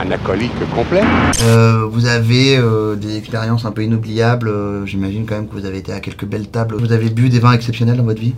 un 0.00 0.10
alcoolique 0.10 0.52
complet. 0.74 1.02
Euh, 1.42 1.86
vous 1.90 2.06
avez 2.06 2.56
euh, 2.56 2.96
des 2.96 3.18
expériences 3.18 3.66
un 3.66 3.72
peu 3.72 3.84
inoubliables. 3.84 4.48
euh, 4.48 4.86
J'imagine 4.86 5.26
quand 5.26 5.34
même 5.34 5.46
que 5.48 5.52
vous 5.54 5.66
avez 5.66 5.78
été 5.78 5.92
à 5.92 6.00
quelques 6.00 6.24
belles 6.24 6.48
tables. 6.48 6.76
Vous 6.76 6.92
avez 6.92 7.10
bu 7.10 7.28
des 7.28 7.38
vins 7.40 7.52
exceptionnels 7.52 7.98
dans 7.98 8.04
votre 8.04 8.20
vie? 8.20 8.34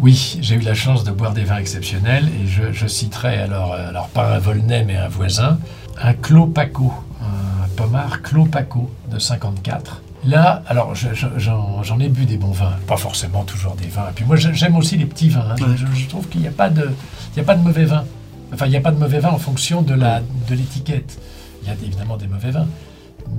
Oui, 0.00 0.38
j'ai 0.40 0.56
eu 0.56 0.60
la 0.60 0.74
chance 0.74 1.04
de 1.04 1.12
boire 1.12 1.34
des 1.34 1.44
vins 1.44 1.58
exceptionnels 1.58 2.26
et 2.42 2.48
je, 2.48 2.72
je 2.72 2.86
citerai 2.88 3.36
alors, 3.36 3.74
alors 3.74 4.08
pas 4.08 4.34
un 4.34 4.38
Volnay 4.38 4.82
mais 4.84 4.96
un 4.96 5.08
voisin, 5.08 5.58
un 6.02 6.14
Clos 6.14 6.46
Paco, 6.46 6.92
un 7.22 7.68
pommard 7.76 8.22
Clos 8.22 8.46
Paco 8.46 8.90
de 9.12 9.18
54. 9.18 10.00
Là, 10.24 10.62
alors 10.66 10.94
je- 10.94 11.14
je- 11.14 11.26
j'en 11.38 11.98
ai 11.98 12.08
bu 12.10 12.26
des 12.26 12.36
bons 12.36 12.50
vins, 12.52 12.74
pas 12.86 12.96
forcément 12.98 13.42
toujours 13.44 13.74
des 13.74 13.86
vins. 13.88 14.08
Et 14.10 14.12
puis 14.14 14.24
moi 14.26 14.36
j'aime 14.36 14.76
aussi 14.76 14.96
les 14.98 15.06
petits 15.06 15.30
vins. 15.30 15.46
hein. 15.50 15.54
Je- 15.58 15.64
Ouais. 15.64 15.76
Je, 15.76 15.86
je 15.86 16.08
trouve 16.08 16.28
qu'il 16.28 16.42
n'y 16.42 16.48
a 16.48 16.52
pas 16.52 16.68
de, 16.68 16.90
y 17.36 17.40
a 17.40 17.44
pas 17.44 17.54
de 17.54 17.62
mauvais 17.62 17.84
vins. 17.86 18.04
Enfin, 18.52 18.66
il 18.66 18.70
n'y 18.70 18.76
a 18.76 18.80
pas 18.80 18.90
de 18.90 18.98
mauvais 18.98 19.18
vins 19.20 19.30
en 19.30 19.38
fonction 19.38 19.80
de 19.80 19.94
la 19.94 20.20
de 20.20 20.54
l'étiquette. 20.54 21.18
Il 21.62 21.68
y 21.68 21.70
a 21.70 21.74
évidemment 21.74 22.16
des 22.16 22.26
mauvais 22.26 22.50
vins, 22.50 22.66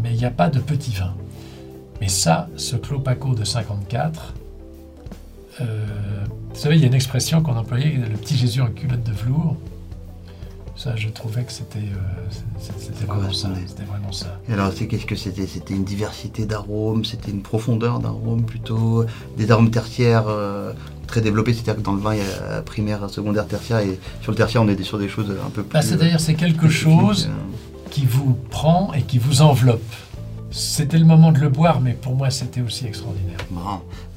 mais 0.02 0.12
il 0.12 0.18
n'y 0.18 0.26
a 0.26 0.32
pas 0.32 0.50
de 0.50 0.60
petits 0.60 0.94
vins. 0.94 1.14
Mais 2.00 2.08
ça, 2.08 2.48
ce 2.58 2.76
Clos 2.78 3.04
de 3.36 3.44
54, 3.44 4.34
euh, 5.60 5.86
Vous 6.54 6.60
savez, 6.60 6.76
il 6.76 6.82
y 6.82 6.84
a 6.84 6.88
une 6.88 6.94
expression 6.96 7.42
qu'on 7.42 7.56
employait, 7.56 7.92
le 7.92 8.18
petit 8.18 8.36
Jésus 8.38 8.62
en 8.62 8.68
culotte 8.68 9.04
de 9.04 9.12
velours. 9.14 9.56
Ça, 10.84 10.96
je 10.96 11.10
trouvais 11.10 11.44
que 11.44 11.52
c'était 11.52 11.78
euh, 11.78 13.06
vraiment 13.06 13.32
ça. 13.32 13.50
C'était 13.68 13.84
vraiment 13.84 14.12
ça. 14.12 14.40
Et 14.50 14.54
alors, 14.54 14.72
c'est 14.76 14.88
qu'est-ce 14.88 15.06
que 15.06 15.16
c'était? 15.16 15.46
C'était 15.46 15.76
une 15.76 15.84
diversité 15.84 16.48
d'arômes, 16.48 17.06
c'était 17.06 17.30
une 17.30 17.44
profondeur 17.44 18.00
d'arômes 18.00 18.44
plutôt, 18.44 19.06
des 19.38 19.52
arômes 19.52 19.70
tertiaires 19.70 20.26
euh, 20.28 20.74
très 21.06 21.22
développés, 21.22 21.54
c'est-à-dire 21.54 21.76
que 21.76 21.82
dans 21.82 21.94
le 21.94 22.02
vin, 22.02 22.16
il 22.16 22.22
y 22.22 22.24
a 22.24 22.64
primaire, 22.64 23.08
secondaire, 23.12 23.46
tertiaire, 23.46 23.78
et 23.82 24.00
sur 24.24 24.32
le 24.32 24.38
tertiaire, 24.38 24.64
on 24.64 24.68
est 24.68 24.82
sur 24.82 24.98
des 24.98 25.08
choses 25.08 25.30
un 25.30 25.52
peu 25.52 25.62
plus... 25.62 25.72
Bah, 25.72 25.84
C'est-à-dire, 25.84 26.20
c'est 26.20 26.34
quelque 26.34 26.62
plus 26.62 26.72
chose 26.72 27.30
euh. 27.30 27.90
qui 27.92 28.08
vous 28.08 28.36
prend 28.50 28.92
et 28.94 29.04
qui 29.04 29.20
vous 29.20 29.44
enveloppe. 29.44 29.84
C'était 30.52 30.98
le 30.98 31.06
moment 31.06 31.32
de 31.32 31.40
le 31.40 31.48
boire, 31.50 31.80
mais 31.80 31.94
pour 31.94 32.14
moi, 32.16 32.30
c'était 32.30 32.60
aussi 32.62 32.86
extraordinaire. 32.86 33.38
Bon, 33.50 33.62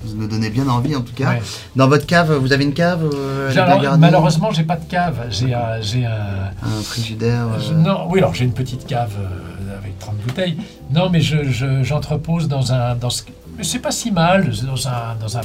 vous 0.05 0.17
me 0.17 0.27
donnez 0.27 0.51
bien 0.51 0.67
envie 0.69 0.97
en 0.97 1.01
tout 1.03 1.13
cas. 1.15 1.31
Ouais. 1.31 1.43
Dans 1.77 1.87
votre 1.89 2.07
cave, 2.07 2.33
vous 2.35 2.53
avez 2.53 2.65
une 2.65 2.75
cave 2.75 3.09
euh, 3.15 3.51
J'ai- 3.53 3.61
alors, 3.61 3.97
malheureusement, 3.99 4.51
j'ai 4.51 4.65
pas 4.65 4.77
de 4.77 4.85
cave. 4.85 5.27
J'ai 5.31 5.55
un, 5.55 5.81
j'ai 5.81 6.05
un, 6.07 6.51
Un 6.63 6.83
frigidaire 6.83 7.47
euh, 7.55 7.61
Je- 7.61 7.73
non, 7.75 8.09
oui, 8.11 8.19
alors 8.19 8.35
j'ai 8.35 8.45
une 8.45 8.53
petite 8.53 8.85
cave 8.87 9.13
euh, 9.19 9.79
avec 9.79 9.97
30 10.01 10.17
bouteilles. 10.19 10.57
Non, 10.91 11.09
mais 11.09 11.21
je- 11.21 11.45
je- 11.45 11.83
j'entrepose 11.85 12.49
dans 12.49 12.73
un. 12.73 12.97
Dans 12.97 13.11
ce, 13.11 13.23
mais 13.57 13.63
c'est 13.65 13.79
pas 13.79 13.93
si 13.93 14.11
mal, 14.11 14.51
dans 14.67 14.89
un, 14.89 15.15
dans, 15.21 15.39
un, 15.39 15.43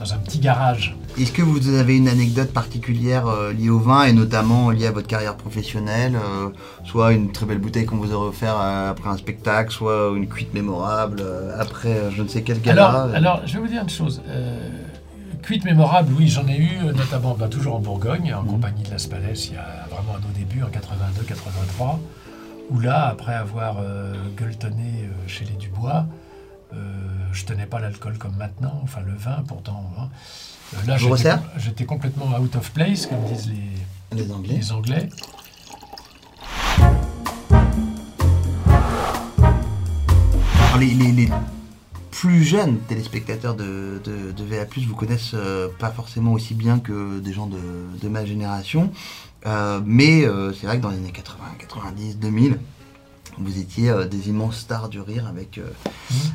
dans 0.00 0.12
un 0.12 0.18
petit 0.18 0.40
garage. 0.40 0.96
Est-ce 1.18 1.32
que 1.32 1.42
vous 1.42 1.74
avez 1.74 1.96
une 1.96 2.06
anecdote 2.06 2.52
particulière 2.52 3.26
euh, 3.26 3.52
liée 3.52 3.70
au 3.70 3.80
vin 3.80 4.04
et 4.04 4.12
notamment 4.12 4.70
liée 4.70 4.86
à 4.86 4.92
votre 4.92 5.08
carrière 5.08 5.36
professionnelle 5.36 6.14
euh, 6.14 6.50
Soit 6.84 7.12
une 7.12 7.32
très 7.32 7.44
belle 7.44 7.58
bouteille 7.58 7.86
qu'on 7.86 7.96
vous 7.96 8.12
aurait 8.12 8.28
offert 8.28 8.54
euh, 8.56 8.92
après 8.92 9.10
un 9.10 9.16
spectacle, 9.16 9.72
soit 9.72 10.12
une 10.14 10.28
cuite 10.28 10.54
mémorable 10.54 11.20
après 11.58 12.12
je 12.12 12.22
ne 12.22 12.28
sais 12.28 12.42
quel 12.42 12.60
gala. 12.60 12.88
Alors, 12.88 13.14
alors, 13.14 13.40
je 13.46 13.54
vais 13.54 13.58
vous 13.58 13.66
dire 13.66 13.82
une 13.82 13.88
chose. 13.88 14.22
Cuite 15.42 15.64
mémorable, 15.64 16.12
oui, 16.16 16.28
j'en 16.28 16.46
ai 16.46 16.56
eu, 16.56 16.84
notamment 16.94 17.34
bah, 17.34 17.48
toujours 17.48 17.74
en 17.74 17.80
Bourgogne, 17.80 18.32
en 18.32 18.44
compagnie 18.44 18.84
de 18.84 18.90
Las 18.90 19.06
Palais, 19.06 19.32
il 19.32 19.54
y 19.54 19.56
a 19.56 19.86
vraiment 19.90 20.16
à 20.16 20.20
nos 20.20 20.32
débuts, 20.38 20.62
en 20.62 20.68
82-83, 20.68 21.98
où 22.70 22.78
là, 22.78 23.06
après 23.08 23.34
avoir 23.34 23.78
gueuletonné 24.36 25.08
chez 25.26 25.46
les 25.46 25.54
Dubois, 25.54 26.06
je 27.32 27.44
tenais 27.44 27.66
pas 27.66 27.80
l'alcool 27.80 28.18
comme 28.18 28.36
maintenant, 28.36 28.80
enfin 28.82 29.00
le 29.06 29.14
vin 29.14 29.42
pourtant. 29.46 29.90
hein. 29.98 30.08
Euh, 30.74 30.86
là, 30.86 30.96
j'étais 31.56 31.84
complètement 31.86 32.26
out 32.38 32.56
of 32.56 32.70
place, 32.72 33.06
comme 33.06 33.24
disent 33.24 33.48
les, 33.50 34.18
Les 34.24 34.30
Anglais. 34.32 34.54
les 34.56 34.72
Anglais. 34.72 35.08
Alors, 40.66 40.78
les, 40.78 40.86
les- 40.94 41.12
les 41.12 41.28
plus 42.10 42.42
jeunes 42.44 42.78
téléspectateurs 42.80 43.54
de, 43.54 44.00
de, 44.04 44.32
de 44.32 44.44
VA+, 44.44 44.64
vous 44.86 44.94
connaissent 44.96 45.32
euh, 45.34 45.68
pas 45.78 45.90
forcément 45.90 46.32
aussi 46.32 46.54
bien 46.54 46.78
que 46.80 47.20
des 47.20 47.32
gens 47.32 47.46
de, 47.46 47.58
de 48.02 48.08
ma 48.08 48.24
génération. 48.24 48.90
Euh, 49.46 49.80
mais 49.84 50.24
euh, 50.26 50.52
c'est 50.52 50.66
vrai 50.66 50.78
que 50.78 50.82
dans 50.82 50.90
les 50.90 50.96
années 50.96 51.12
80, 51.12 51.44
90, 51.60 52.18
2000, 52.18 52.58
vous 53.40 53.58
étiez 53.58 53.90
euh, 53.90 54.04
des 54.06 54.28
immenses 54.28 54.56
stars 54.58 54.88
du 54.88 55.00
rire 55.00 55.26
avec, 55.28 55.58
euh, 55.58 55.62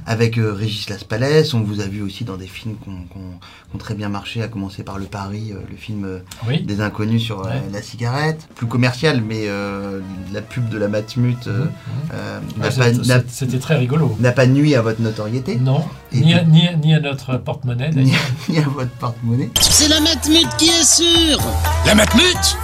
avec 0.05 0.37
euh, 0.37 0.53
Régis 0.53 0.89
Laspalès. 0.89 1.53
On 1.53 1.61
vous 1.61 1.81
a 1.81 1.85
vu 1.85 2.01
aussi 2.01 2.23
dans 2.23 2.37
des 2.37 2.47
films 2.47 2.75
qui 2.83 2.89
ont, 2.89 3.77
très 3.79 3.95
bien 3.95 4.07
marché, 4.09 4.41
à 4.41 4.47
commencer 4.47 4.83
par 4.83 4.97
Le 4.99 5.05
Paris, 5.05 5.51
euh, 5.51 5.57
le 5.69 5.75
film 5.75 6.05
euh, 6.05 6.19
Oui. 6.47 6.61
des 6.61 6.79
inconnus 6.81 7.23
sur 7.23 7.41
euh, 7.45 7.49
Ouais. 7.49 7.61
la 7.71 7.81
cigarette. 7.81 8.47
Plus 8.55 8.67
commercial, 8.67 9.21
mais 9.21 9.47
euh, 9.47 9.99
la 10.31 10.41
pub 10.41 10.69
de 10.69 10.77
la 10.77 10.87
Matmut 10.87 11.47
euh, 11.47 11.65
euh, 12.13 12.39
n'a 12.57 12.67
Ah, 12.67 12.69
pas- 12.69 13.23
c'était- 13.27 13.59
très 13.59 13.75
rigolo. 13.77 14.15
n'a 14.19 14.31
pas 14.31 14.45
nuit 14.45 14.75
à 14.75 14.81
votre 14.81 15.01
notoriété, 15.01 15.55
Non, 15.55 15.83
Et 16.11 16.19
ni 16.21 16.33
à, 16.33 16.39
puis- 16.39 16.51
ni 16.51 16.67
à- 16.67 16.75
ni 16.75 16.93
à 16.93 16.99
notre 16.99 17.37
porte-monnaie 17.37 17.89
ni, 17.89 17.95
d'ailleurs. 18.05 18.21
ni 18.49 18.57
à 18.59 18.61
votre 18.69 18.91
porte-monnaie. 18.91 19.49
C'est 19.59 19.87
la 19.87 19.99
Matmut 20.01 20.47
qui 20.57 20.67
est 20.69 20.83
sûre 20.83 21.41
La 21.85 21.95
Matmut? 21.95 22.57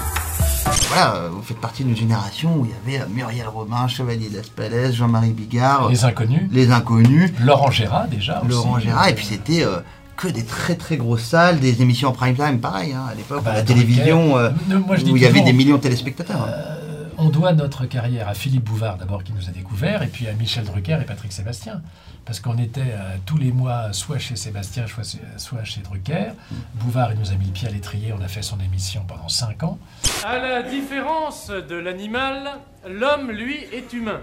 Voilà, 0.89 1.15
euh, 1.15 1.29
vous 1.31 1.41
faites 1.43 1.59
partie 1.59 1.83
d'une 1.83 1.95
génération 1.95 2.55
où 2.57 2.65
il 2.65 2.71
y 2.71 2.97
avait 2.97 3.03
euh, 3.03 3.07
Muriel 3.13 3.47
Robin, 3.47 3.87
Chevalier 3.87 4.29
d'Aspalès, 4.29 4.93
Jean-Marie 4.93 5.31
Bigard, 5.31 5.87
Les 5.89 6.03
inconnus. 6.03 6.41
Les 6.51 6.71
Inconnus, 6.71 7.31
Laurent 7.39 7.69
Gérard 7.71 8.07
déjà. 8.07 8.41
Laurent 8.49 8.77
aussi. 8.77 8.85
Gérard, 8.87 9.07
et 9.07 9.13
puis 9.13 9.25
c'était 9.25 9.63
euh, 9.63 9.81
que 10.17 10.27
des 10.27 10.43
très 10.43 10.75
très 10.75 10.97
grosses 10.97 11.23
salles, 11.23 11.59
des 11.59 11.81
émissions 11.83 12.09
en 12.09 12.11
prime 12.11 12.35
time, 12.35 12.59
pareil, 12.59 12.93
hein, 12.93 13.05
à 13.09 13.13
l'époque, 13.13 13.43
Bah, 13.43 13.53
la 13.53 13.61
télévision, 13.61 14.35
euh, 14.37 14.49
moi, 14.87 14.95
où 15.05 15.15
il 15.15 15.21
y 15.21 15.25
avait 15.27 15.41
des 15.41 15.53
millions 15.53 15.77
de 15.77 15.81
téléspectateurs. 15.81 16.41
hein. 16.41 16.49
euh, 16.49 16.88
on 17.19 17.29
doit 17.29 17.53
notre 17.53 17.85
carrière 17.85 18.27
à 18.27 18.33
Philippe 18.33 18.63
Bouvard 18.63 18.97
d'abord 18.97 19.23
qui 19.23 19.33
nous 19.33 19.47
a 19.47 19.51
découvert, 19.51 20.03
et 20.03 20.07
puis 20.07 20.27
à 20.27 20.33
Michel 20.33 20.63
Drucker 20.65 20.97
et 21.01 21.05
Patrick 21.05 21.31
Sébastien. 21.31 21.81
Parce 22.25 22.39
qu'on 22.39 22.57
était 22.57 22.81
euh, 22.81 23.15
tous 23.25 23.37
les 23.37 23.51
mois 23.51 23.91
soit 23.91 24.19
chez 24.19 24.35
Sébastien, 24.35 24.85
soit, 24.87 25.03
soit 25.37 25.63
chez 25.63 25.81
Drucker. 25.81 26.31
Bouvard, 26.75 27.11
il 27.13 27.19
nous 27.19 27.31
a 27.31 27.35
mis 27.35 27.45
le 27.45 27.51
pied 27.51 27.67
à 27.67 27.71
l'étrier, 27.71 28.13
on 28.17 28.21
a 28.23 28.27
fait 28.27 28.41
son 28.43 28.59
émission 28.59 29.03
pendant 29.07 29.29
5 29.29 29.63
ans. 29.63 29.79
À 30.25 30.37
la 30.37 30.61
différence 30.63 31.49
de 31.49 31.75
l'animal, 31.75 32.51
l'homme, 32.87 33.31
lui, 33.31 33.57
est 33.73 33.91
humain. 33.93 34.19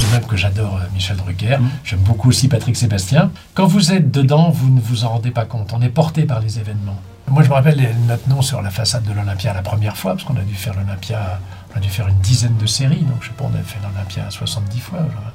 De 0.00 0.12
même 0.12 0.26
que 0.26 0.36
j'adore 0.36 0.76
euh, 0.76 0.86
Michel 0.94 1.16
Drucker, 1.16 1.58
j'aime 1.84 2.00
beaucoup 2.00 2.28
aussi 2.28 2.48
Patrick 2.48 2.76
Sébastien. 2.76 3.30
Quand 3.54 3.66
vous 3.66 3.92
êtes 3.92 4.10
dedans, 4.10 4.50
vous 4.50 4.70
ne 4.70 4.80
vous 4.80 5.04
en 5.04 5.10
rendez 5.10 5.30
pas 5.30 5.44
compte. 5.44 5.72
On 5.72 5.80
est 5.82 5.88
porté 5.88 6.24
par 6.24 6.40
les 6.40 6.58
événements. 6.58 7.00
Moi, 7.28 7.42
je 7.42 7.48
me 7.48 7.54
rappelle 7.54 7.76
les- 7.76 7.92
notre 8.06 8.28
nom 8.28 8.40
sur 8.42 8.62
la 8.62 8.70
façade 8.70 9.04
de 9.04 9.12
l'Olympia 9.12 9.52
la 9.52 9.62
première 9.62 9.96
fois, 9.96 10.12
parce 10.12 10.24
qu'on 10.24 10.36
a 10.36 10.42
dû 10.42 10.54
faire 10.54 10.74
l'Olympia, 10.74 11.40
on 11.76 11.78
a 11.78 11.82
dû 11.82 11.90
faire 11.90 12.08
une 12.08 12.18
dizaine 12.20 12.56
de 12.56 12.64
séries, 12.66 13.02
donc 13.02 13.18
je 13.20 13.26
sais 13.28 13.34
pas, 13.34 13.44
on 13.44 13.54
a 13.54 13.62
fait 13.62 13.78
l'Olympia 13.82 14.30
70 14.30 14.80
fois. 14.80 14.98
genre. 15.00 15.32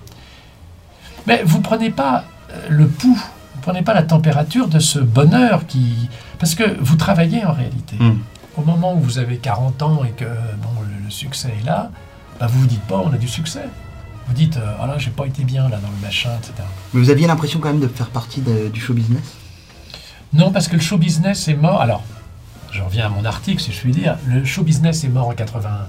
Mais 1.28 1.44
vous 1.46 1.62
prenez 1.62 1.92
pas 1.92 2.26
euh, 2.52 2.66
le 2.70 2.88
pouls, 2.88 3.16
vous 3.56 3.62
prenez 3.62 3.84
pas 3.84 3.94
la 3.94 4.02
température 4.04 4.68
de 4.68 4.80
ce 4.80 4.98
bonheur 4.98 5.68
qui... 5.68 6.10
Parce 6.40 6.56
que 6.56 6.64
vous 6.82 6.96
travaillez 6.96 7.46
en 7.46 7.54
réalité. 7.54 7.96
Mm. 8.00 8.18
Au 8.58 8.64
moment 8.64 8.96
où 8.96 9.00
vous 9.00 9.20
avez 9.20 9.38
40 9.38 9.82
ans 9.84 10.04
et 10.04 10.10
que 10.12 10.26
bon, 10.26 10.70
le, 10.82 11.06
le 11.06 11.12
succès 11.12 11.54
est 11.62 11.66
là, 11.66 11.92
bah, 12.40 12.48
vous 12.48 12.62
vous 12.62 12.66
dites 12.68 12.82
pas 12.82 12.98
on 12.98 13.14
a 13.14 13.18
du 13.18 13.28
succès. 13.28 13.66
Vous 14.28 14.34
dites 14.34 14.58
euh, 14.58 14.74
ah 14.82 14.88
là 14.88 14.98
j'ai 14.98 15.12
pas 15.12 15.26
été 15.28 15.44
bien 15.44 15.70
là 15.70 15.78
dans 15.78 15.90
le 15.90 16.02
machin, 16.02 16.32
etc. 16.40 16.54
Mais 16.94 17.02
vous 17.02 17.10
aviez 17.12 17.28
l'impression 17.28 17.60
quand 17.60 17.70
même 17.70 17.80
de 17.82 17.88
faire 17.88 18.10
partie 18.10 18.42
de- 18.42 18.70
du 18.70 18.80
show 18.82 18.94
business? 18.94 19.22
Non 20.34 20.52
parce 20.52 20.68
que 20.68 20.76
le 20.76 20.82
show 20.82 20.98
business 20.98 21.48
est 21.48 21.54
mort. 21.56 21.82
Alors 21.82 22.04
je 22.72 22.82
reviens 22.82 23.06
à 23.06 23.10
mon 23.10 23.26
article 23.26 23.62
si 23.62 23.72
je 23.72 23.80
puis 23.80 23.92
dire. 23.92 24.18
Le 24.26 24.44
show 24.44 24.64
business 24.64 25.04
est 25.04 25.10
mort 25.10 25.28
en 25.28 25.34
81. 25.34 25.88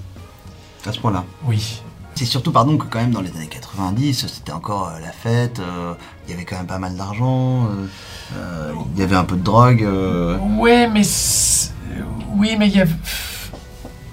À 0.85 0.91
ce 0.93 0.99
point-là. 0.99 1.23
Oui. 1.45 1.81
C'est 2.15 2.25
surtout, 2.25 2.51
pardon, 2.51 2.77
que 2.77 2.85
quand 2.85 2.99
même 2.99 3.11
dans 3.11 3.21
les 3.21 3.31
années 3.31 3.47
90, 3.47 4.27
c'était 4.27 4.51
encore 4.51 4.89
euh, 4.89 4.99
la 4.99 5.11
fête, 5.11 5.59
euh, 5.59 5.93
il 6.27 6.31
y 6.31 6.33
avait 6.35 6.45
quand 6.45 6.57
même 6.57 6.67
pas 6.67 6.77
mal 6.77 6.95
d'argent, 6.95 7.67
euh, 8.35 8.71
il 8.93 8.99
y 8.99 9.03
avait 9.03 9.15
un 9.15 9.23
peu 9.23 9.35
de 9.35 9.41
drogue. 9.43 9.81
Ouais 10.59 10.87
mais 10.87 11.01
oui 12.35 12.55
mais 12.57 12.67
il 12.67 12.75
y 12.75 12.81
avait 12.81 12.93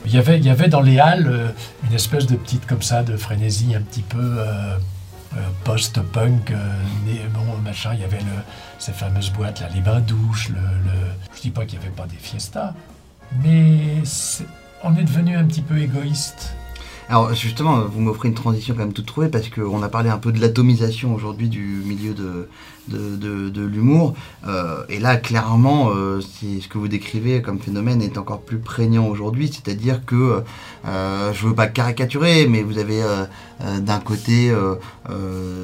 il 0.07 0.15
y 0.15 0.19
avait 0.19 0.39
il 0.39 0.45
y 0.47 0.50
avait 0.50 0.69
dans 0.69 0.81
les 0.81 0.99
halles 0.99 1.55
une 1.89 1.95
espèce 1.95 2.27
de 2.27 2.37
petite 2.37 2.67
comme 2.67 2.81
ça 2.83 3.03
de 3.03 3.17
frénésie 3.19 3.75
un 3.75 3.83
petit 3.83 4.03
peu 4.03 4.39
post-punk, 5.65 6.53
bon 7.35 7.57
machin. 7.62 7.91
Il 7.95 8.00
y 8.00 8.05
avait 8.05 8.19
le, 8.19 8.33
ces 8.79 8.93
fameuses 8.93 9.31
boîtes 9.31 9.61
là, 9.61 9.69
les 9.75 9.81
bains 9.81 10.00
douches. 10.00 10.49
Le, 10.49 10.55
le- 10.57 11.11
je 11.37 11.41
dis 11.43 11.50
pas 11.50 11.65
qu'il 11.67 11.79
n'y 11.79 11.85
avait 11.85 11.95
pas 11.95 12.07
des 12.07 12.17
fiestas, 12.17 12.75
mais 13.43 14.03
on 14.83 14.97
est 14.97 15.05
devenu 15.05 15.37
un 15.37 15.45
petit 15.45 15.62
peu 15.62 15.79
égoïste. 15.79 16.55
Alors 17.11 17.35
justement, 17.35 17.81
vous 17.81 18.00
m'offrez 18.00 18.29
une 18.29 18.35
transition 18.35 18.73
quand 18.73 18.83
même 18.83 18.93
toute 18.93 19.07
trouvée 19.07 19.26
parce 19.26 19.49
qu'on 19.49 19.83
a 19.83 19.88
parlé 19.88 20.11
un 20.11 20.19
peu 20.19 20.31
de 20.31 20.40
l'atomisation 20.40 21.12
aujourd'hui 21.12 21.49
du 21.49 21.83
milieu 21.85 22.14
de, 22.14 23.62
l'humour. 23.67 24.14
Euh, 24.47 24.85
et 24.88 25.00
là, 25.00 25.17
clairement, 25.17 25.90
euh, 25.90 26.21
ce 26.21 26.69
que 26.69 26.79
vous 26.79 26.87
décrivez 26.87 27.43
comme 27.43 27.59
phénomène 27.59 28.00
est 28.00 28.17
encore 28.17 28.43
plus 28.43 28.59
prégnant 28.59 29.09
aujourd'hui. 29.09 29.50
C'est-à-dire 29.52 30.05
que, 30.05 30.45
euh, 30.87 31.33
je 31.33 31.49
veux 31.49 31.55
pas 31.55 31.67
caricaturer, 31.67 32.47
mais 32.47 32.62
vous 32.62 32.79
avez 32.79 33.02
euh, 33.02 33.26
d'un 33.81 33.99
côté 33.99 34.55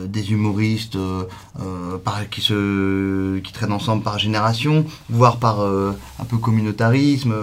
des 0.09 0.33
humoristes 0.33 0.99
qui, 2.33 2.41
se, 2.41 3.38
qui 3.38 3.53
traînent 3.53 3.73
ensemble 3.73 4.03
par 4.03 4.19
génération, 4.19 4.85
voire 5.09 5.37
par 5.37 5.61
un 5.61 6.25
peu 6.29 6.38
communautarisme. 6.38 7.35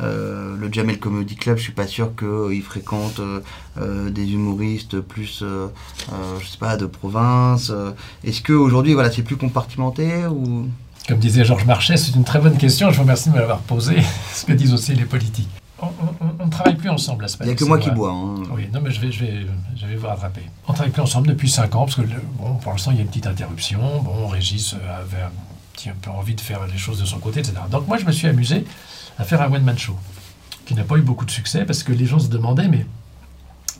Euh, 0.00 0.56
le 0.56 0.72
Jamel 0.72 0.98
Comedy 0.98 1.36
Club, 1.36 1.56
je 1.56 1.62
suis 1.62 1.72
pas 1.72 1.86
sûr 1.86 2.12
qu'il 2.16 2.62
fréquente 2.62 3.20
euh, 3.20 3.40
euh, 3.78 4.10
des 4.10 4.32
humoristes 4.32 5.00
plus, 5.00 5.40
euh, 5.42 5.68
euh, 6.12 6.38
je 6.40 6.46
sais 6.46 6.58
pas, 6.58 6.76
de 6.76 6.86
province. 6.86 7.72
Est-ce 8.24 8.40
que 8.40 8.52
aujourd'hui, 8.52 8.94
voilà, 8.94 9.10
c'est 9.10 9.22
plus 9.22 9.36
compartimenté 9.36 10.26
ou? 10.26 10.68
Comme 11.08 11.18
disait 11.18 11.44
Georges 11.44 11.66
Marchais, 11.66 11.96
c'est 11.96 12.14
une 12.14 12.24
très 12.24 12.38
bonne 12.38 12.56
question. 12.56 12.90
Je 12.90 12.96
vous 12.96 13.02
remercie 13.02 13.28
de 13.28 13.34
me 13.34 13.40
l'avoir 13.40 13.58
posée. 13.58 14.02
Ce 14.32 14.46
que 14.46 14.52
disent 14.52 14.72
aussi 14.72 14.94
les 14.94 15.04
politiques. 15.04 15.50
On, 15.82 16.44
ne 16.46 16.50
travaille 16.50 16.76
plus 16.76 16.88
ensemble, 16.88 17.24
à 17.24 17.28
ce 17.28 17.36
il 17.40 17.48
y 17.48 17.50
a 17.50 17.54
que 17.54 17.64
moi 17.64 17.78
qui 17.78 17.90
bois 17.90 18.10
hein. 18.10 18.42
Oui, 18.52 18.68
non, 18.72 18.80
mais 18.82 18.90
je 18.90 19.00
vais, 19.00 19.12
je 19.12 19.24
vais, 19.24 19.46
je 19.76 19.86
vais 19.86 19.96
vous 19.96 20.06
rattraper. 20.06 20.42
On 20.66 20.72
travaille 20.72 20.92
plus 20.92 21.02
ensemble 21.02 21.26
depuis 21.26 21.50
5 21.50 21.74
ans, 21.74 21.84
parce 21.84 21.96
que 21.96 22.02
bon, 22.38 22.54
pour 22.54 22.72
l'instant, 22.72 22.92
il 22.92 22.96
y 22.96 23.00
a 23.00 23.02
une 23.02 23.08
petite 23.08 23.26
interruption. 23.26 23.80
Bon, 24.02 24.28
Régis 24.28 24.74
avait 24.74 25.22
un 25.22 25.30
petit 25.74 25.90
peu 26.00 26.10
envie 26.10 26.34
de 26.34 26.40
faire 26.40 26.60
les 26.72 26.78
choses 26.78 27.00
de 27.00 27.04
son 27.04 27.18
côté, 27.18 27.40
etc. 27.40 27.56
Donc 27.70 27.86
moi, 27.86 27.98
je 27.98 28.06
me 28.06 28.12
suis 28.12 28.28
amusé 28.28 28.64
à 29.18 29.24
faire 29.24 29.42
un 29.42 29.52
one-man 29.52 29.78
show, 29.78 29.96
qui 30.66 30.74
n'a 30.74 30.84
pas 30.84 30.96
eu 30.96 31.02
beaucoup 31.02 31.24
de 31.24 31.30
succès, 31.30 31.64
parce 31.64 31.82
que 31.82 31.92
les 31.92 32.06
gens 32.06 32.18
se 32.18 32.28
demandaient, 32.28 32.68
mais 32.68 32.86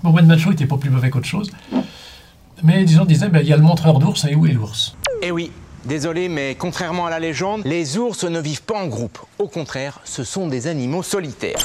mon 0.02 0.14
one-man 0.14 0.38
show 0.38 0.50
n'était 0.50 0.66
pas 0.66 0.76
plus 0.76 0.90
mauvais 0.90 1.10
qu'autre 1.10 1.26
chose. 1.26 1.50
Mais 2.62 2.84
disons, 2.84 3.04
disaient, 3.04 3.28
ben, 3.28 3.40
il 3.40 3.48
y 3.48 3.52
a 3.52 3.56
le 3.56 3.62
montreur 3.62 3.98
d'ours, 3.98 4.24
et 4.24 4.34
où 4.34 4.46
est 4.46 4.52
l'ours? 4.52 4.96
Eh 5.22 5.30
oui, 5.30 5.50
Désolé, 5.84 6.30
mais 6.30 6.54
contrairement 6.54 7.04
à 7.04 7.10
la 7.10 7.20
légende, 7.20 7.60
les 7.66 7.98
ours 7.98 8.24
ne 8.24 8.40
vivent 8.40 8.62
pas 8.62 8.82
en 8.82 8.86
groupe. 8.86 9.18
Au 9.38 9.48
contraire, 9.48 10.00
ce 10.04 10.24
sont 10.24 10.48
des 10.48 10.66
animaux 10.66 11.02
solitaires. 11.02 11.58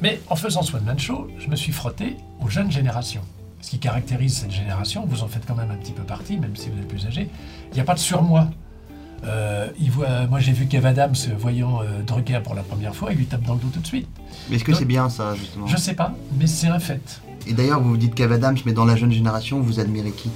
Mais 0.00 0.20
en 0.30 0.36
faisant 0.36 0.62
ce 0.62 0.76
one-man 0.76 0.96
show, 0.96 1.26
je 1.38 1.48
me 1.48 1.56
suis 1.56 1.72
frotté 1.72 2.16
aux 2.40 2.48
jeunes 2.48 2.70
générations. 2.70 3.22
Ce 3.60 3.70
qui 3.70 3.80
caractérise 3.80 4.36
cette 4.38 4.52
génération, 4.52 5.04
vous 5.08 5.24
en 5.24 5.26
faites 5.26 5.44
quand 5.44 5.56
même 5.56 5.72
un 5.72 5.76
petit 5.76 5.90
peu 5.90 6.04
partie, 6.04 6.38
même 6.38 6.54
si 6.54 6.68
vous 6.68 6.78
êtes 6.78 6.86
plus 6.86 7.04
âgé, 7.06 7.28
il 7.72 7.74
n'y 7.74 7.80
a 7.80 7.84
pas 7.84 7.94
de 7.94 7.98
surmoi. 7.98 8.48
Euh, 9.24 9.68
il 9.80 9.90
voit, 9.90 10.26
moi 10.26 10.38
j'ai 10.38 10.52
vu 10.52 10.66
Kev 10.66 10.86
Adams 10.86 11.14
voyant 11.38 11.82
euh, 11.82 12.02
Drucker 12.06 12.40
pour 12.42 12.54
la 12.54 12.62
première 12.62 12.94
fois, 12.94 13.10
il 13.12 13.18
lui 13.18 13.26
tape 13.26 13.42
dans 13.42 13.54
le 13.54 13.60
dos 13.60 13.68
tout 13.72 13.80
de 13.80 13.86
suite. 13.86 14.06
Mais 14.48 14.56
est-ce 14.56 14.64
que 14.64 14.72
c'est 14.72 14.84
bien 14.84 15.08
ça, 15.08 15.34
justement? 15.34 15.66
Je 15.66 15.76
sais 15.76 15.94
pas, 15.94 16.14
mais 16.38 16.46
c'est 16.46 16.68
un 16.68 16.78
fait. 16.78 17.20
Et 17.46 17.52
d'ailleurs, 17.52 17.80
vous 17.80 17.90
vous 17.90 17.96
dites 17.96 18.14
Kev 18.14 18.32
Adams, 18.34 18.56
mais 18.64 18.72
dans 18.72 18.84
la 18.84 18.94
jeune 18.96 19.10
génération, 19.12 19.60
vous 19.60 19.80
admirez 19.80 20.12
qui? 20.12 20.30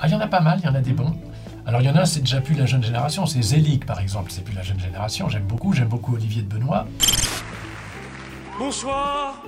Ah, 0.00 0.08
il 0.08 0.12
y 0.12 0.14
en 0.14 0.20
a 0.20 0.26
pas 0.26 0.40
mal, 0.40 0.58
il 0.62 0.66
y 0.66 0.68
en 0.68 0.74
a 0.74 0.80
des 0.80 0.92
bons. 0.92 1.14
Alors 1.66 1.80
il 1.80 1.86
y 1.86 1.90
en 1.90 1.96
a, 1.96 2.06
c'est 2.06 2.20
déjà 2.20 2.40
plus 2.40 2.54
la 2.54 2.64
jeune 2.64 2.82
génération, 2.84 3.26
c'est 3.26 3.42
Zelig 3.42 3.84
par 3.84 3.98
exemple, 4.00 4.30
c'est 4.30 4.44
plus 4.44 4.54
la 4.54 4.62
jeune 4.62 4.78
génération, 4.78 5.28
j'aime 5.28 5.46
beaucoup, 5.46 5.72
j'aime 5.72 5.88
beaucoup 5.88 6.14
Olivier 6.14 6.42
de 6.42 6.48
Benoît. 6.54 6.86
Bonsoir. 8.58 9.42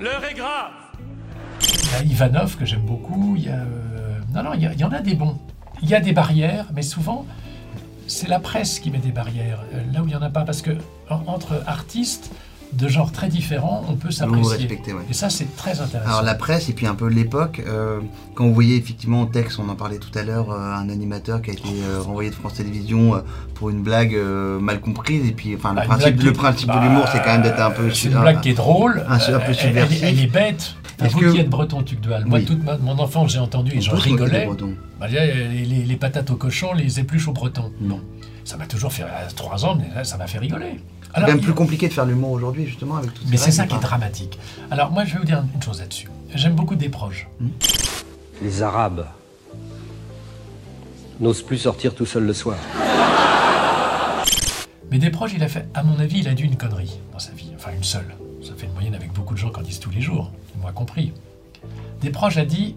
L'heure 0.00 0.24
est 0.24 0.34
grave. 0.34 0.72
Il 1.62 1.90
y 1.90 1.94
a 1.94 2.02
Ivanov 2.12 2.56
que 2.56 2.64
j'aime 2.64 2.80
beaucoup, 2.86 3.34
il 3.36 3.44
y 3.44 3.48
a... 3.48 3.56
euh, 3.56 4.18
Non, 4.34 4.42
non, 4.42 4.54
il 4.54 4.62
y, 4.62 4.66
a- 4.66 4.72
il 4.72 4.80
y 4.80 4.84
en 4.84 4.92
a 4.92 5.00
des 5.00 5.14
bons. 5.14 5.38
Il 5.82 5.88
y 5.88 5.94
a 5.94 6.00
des 6.00 6.12
barrières, 6.12 6.66
mais 6.74 6.82
souvent, 6.82 7.26
c'est 8.06 8.28
la 8.28 8.40
presse 8.40 8.78
qui 8.80 8.90
met 8.90 8.98
des 8.98 9.12
barrières, 9.12 9.60
euh, 9.74 9.80
là 9.92 10.00
où 10.02 10.04
il 10.04 10.08
n'y 10.08 10.14
en 10.16 10.22
a 10.22 10.30
pas, 10.30 10.42
parce 10.42 10.62
que 10.62 10.70
en- 11.10 11.22
entre 11.26 11.62
artistes 11.66 12.30
de 12.72 12.88
genres 12.88 13.12
très 13.12 13.28
différents, 13.28 13.84
on 13.88 13.94
peut 13.94 14.10
s'apprécier. 14.10 14.66
ouais. 14.68 15.04
Et 15.08 15.14
ça, 15.14 15.30
c'est 15.30 15.56
très 15.56 15.80
intéressant. 15.80 16.10
Alors 16.10 16.22
la 16.22 16.34
presse 16.34 16.68
et 16.68 16.72
puis 16.72 16.86
un 16.86 16.96
peu 16.96 17.06
l'époque, 17.06 17.62
euh, 17.66 18.00
quand 18.34 18.44
vous 18.46 18.52
voyez 18.54 18.76
effectivement 18.76 19.22
au 19.22 19.26
texte, 19.26 19.60
on 19.60 19.68
en 19.68 19.76
parlait 19.76 19.98
tout 19.98 20.16
à 20.18 20.22
l'heure, 20.24 20.50
euh, 20.50 20.74
un 20.74 20.88
animateur 20.88 21.40
qui 21.42 21.50
a 21.50 21.52
été 21.52 21.62
euh, 21.68 22.00
renvoyé 22.02 22.30
de 22.30 22.34
France 22.34 22.54
Télévisions 22.54 23.22
pour 23.54 23.70
une 23.70 23.82
blague 23.82 24.16
mal 24.60 24.80
comprise 24.80 25.26
et 25.28 25.32
puis 25.32 25.54
enfin 25.54 25.70
le 25.70 25.76
Bah, 25.76 25.82
principe, 25.84 26.20
le 26.20 26.32
bah, 26.32 26.52
de 26.80 26.80
l'humour 26.84 27.04
c'est 27.12 27.18
quand 27.22 27.32
même 27.32 27.42
d'être 27.42 27.60
un 27.60 27.70
peu 27.70 27.90
C'est 27.92 28.08
une 28.08 28.16
un- 28.16 28.20
blague 28.22 28.40
qui 28.40 28.50
est 28.50 28.54
drôle. 28.54 29.04
un- 29.08 29.14
un 29.34 29.40
peu 29.40 29.54
subversif. 29.54 30.02
Elle, 30.02 30.08
elle 30.18 30.24
est 30.24 30.26
bête. 30.26 30.74
Vous 30.98 31.18
que- 31.20 31.32
qui 31.32 31.38
êtes 31.38 31.50
breton, 31.50 31.82
Tuc 31.82 32.00
de 32.00 32.10
Halle. 32.10 32.24
Moi, 32.24 32.38
Oui. 32.38 32.44
toute 32.46 32.62
ma- 32.64 32.78
mon 32.78 32.98
enfance, 32.98 33.32
j'ai 33.32 33.38
entendu 33.38 33.72
et 33.76 33.80
j'en 33.80 33.96
rigolais. 33.96 34.48
Bah, 34.98 35.08
les, 35.08 35.48
les- 35.48 35.84
les 35.84 35.96
patates 35.96 36.30
au 36.30 36.36
cochon, 36.36 36.72
les 36.72 37.00
épluches 37.00 37.28
au 37.28 37.32
breton. 37.32 37.70
Mm. 37.80 37.88
Bon, 37.88 38.00
ça 38.44 38.56
m'a 38.56 38.66
toujours 38.66 38.92
fait. 38.92 39.02
À 39.02 39.26
3 39.34 39.64
ans, 39.66 39.76
mais 39.76 39.88
là, 39.94 40.04
ça 40.04 40.16
m'a 40.16 40.26
fait 40.26 40.38
rigoler. 40.38 40.80
C'est 41.14 41.20
même 41.26 41.36
il- 41.38 41.42
plus 41.42 41.54
compliqué 41.54 41.88
de 41.88 41.92
faire 41.92 42.04
l'humour 42.06 42.30
aujourd'hui 42.30 42.66
justement 42.66 42.96
avec 42.96 43.12
tout 43.14 43.22
Mais 43.28 43.36
c'est 43.36 43.50
ça 43.50 43.66
qui 43.66 43.74
est 43.74 43.80
dramatique. 43.80 44.38
Alors, 44.70 44.90
moi, 44.90 45.04
je 45.04 45.12
vais 45.14 45.18
vous 45.18 45.24
dire 45.24 45.44
une 45.54 45.62
chose 45.62 45.80
là-dessus. 45.80 46.08
J'aime 46.34 46.54
beaucoup 46.54 46.74
des 46.76 46.88
proches. 46.88 47.26
Les 48.42 48.62
Arabes 48.62 49.06
n'osent 51.20 51.42
plus 51.42 51.58
sortir 51.58 51.94
tout 51.94 52.04
seuls 52.06 52.24
le 52.26 52.32
soir. 52.34 52.56
Mais 54.90 54.98
des 54.98 55.10
proches, 55.10 55.32
il 55.34 55.42
a 55.42 55.48
fait, 55.48 55.66
à 55.74 55.82
mon 55.82 55.98
avis, 55.98 56.20
il 56.20 56.28
a 56.28 56.34
dû 56.34 56.44
une 56.44 56.56
connerie 56.56 57.00
dans 57.12 57.18
sa 57.18 57.32
vie. 57.32 57.50
Enfin, 57.56 57.70
une 57.76 57.82
seule. 57.84 58.14
Ça 58.46 58.54
fait 58.56 58.66
une 58.66 58.72
moyenne 58.74 58.94
avec 58.94 59.12
beaucoup 59.12 59.34
de 59.34 59.38
gens 59.38 59.50
qui 59.50 59.58
en 59.58 59.62
disent 59.62 59.80
tous 59.80 59.90
les 59.90 60.00
jours. 60.00 60.30
Moi 60.60 60.70
compris. 60.72 61.12
Des 62.00 62.10
proches 62.10 62.36
a 62.36 62.44
dit 62.44 62.76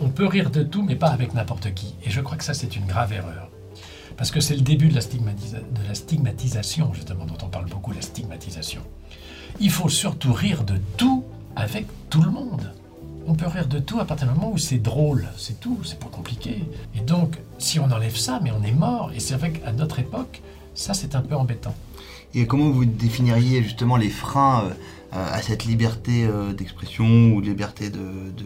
on 0.00 0.08
peut 0.08 0.26
rire 0.26 0.50
de 0.50 0.62
tout, 0.62 0.82
mais 0.82 0.96
pas 0.96 1.08
avec 1.08 1.34
n'importe 1.34 1.72
qui. 1.74 1.94
Et 2.04 2.10
je 2.10 2.20
crois 2.20 2.36
que 2.36 2.44
ça, 2.44 2.54
c'est 2.54 2.74
une 2.76 2.86
grave 2.86 3.12
erreur. 3.12 3.50
Parce 4.16 4.30
que 4.30 4.40
c'est 4.40 4.56
le 4.56 4.62
début 4.62 4.88
de 4.88 4.94
la, 4.94 5.00
de 5.02 5.88
la 5.88 5.94
stigmatisation, 5.94 6.92
justement, 6.94 7.26
dont 7.26 7.38
on 7.42 7.48
parle 7.48 7.66
beaucoup, 7.66 7.92
la 7.92 8.00
stigmatisation. 8.00 8.80
Il 9.60 9.70
faut 9.70 9.88
surtout 9.88 10.32
rire 10.32 10.64
de 10.64 10.78
tout 10.96 11.24
avec 11.54 11.86
tout 12.10 12.22
le 12.22 12.30
monde. 12.30 12.72
On 13.26 13.34
peut 13.34 13.46
rire 13.46 13.68
de 13.68 13.78
tout 13.78 14.00
à 14.00 14.04
partir 14.04 14.28
du 14.28 14.34
moment 14.34 14.52
où 14.52 14.58
c'est 14.58 14.78
drôle, 14.78 15.28
c'est 15.36 15.60
tout, 15.60 15.78
c'est 15.84 15.98
pas 15.98 16.08
compliqué. 16.08 16.64
Et 16.94 17.00
donc, 17.00 17.38
si 17.58 17.78
on 17.78 17.90
enlève 17.90 18.16
ça, 18.16 18.40
mais 18.42 18.50
on 18.50 18.62
est 18.62 18.72
mort. 18.72 19.12
Et 19.14 19.20
c'est 19.20 19.36
vrai 19.36 19.52
qu'à 19.52 19.72
notre 19.72 19.98
époque, 19.98 20.42
ça, 20.74 20.94
c'est 20.94 21.14
un 21.14 21.22
peu 21.22 21.36
embêtant. 21.36 21.74
Et 22.34 22.46
comment 22.46 22.70
vous 22.70 22.84
définiriez 22.84 23.62
justement 23.62 23.96
les 23.96 24.08
freins 24.10 24.64
euh, 25.12 25.32
à 25.32 25.40
cette 25.40 25.64
liberté 25.64 26.24
euh, 26.24 26.52
d'expression 26.52 27.32
ou 27.32 27.40
liberté 27.40 27.90
de, 27.90 27.98
de- 27.98 28.44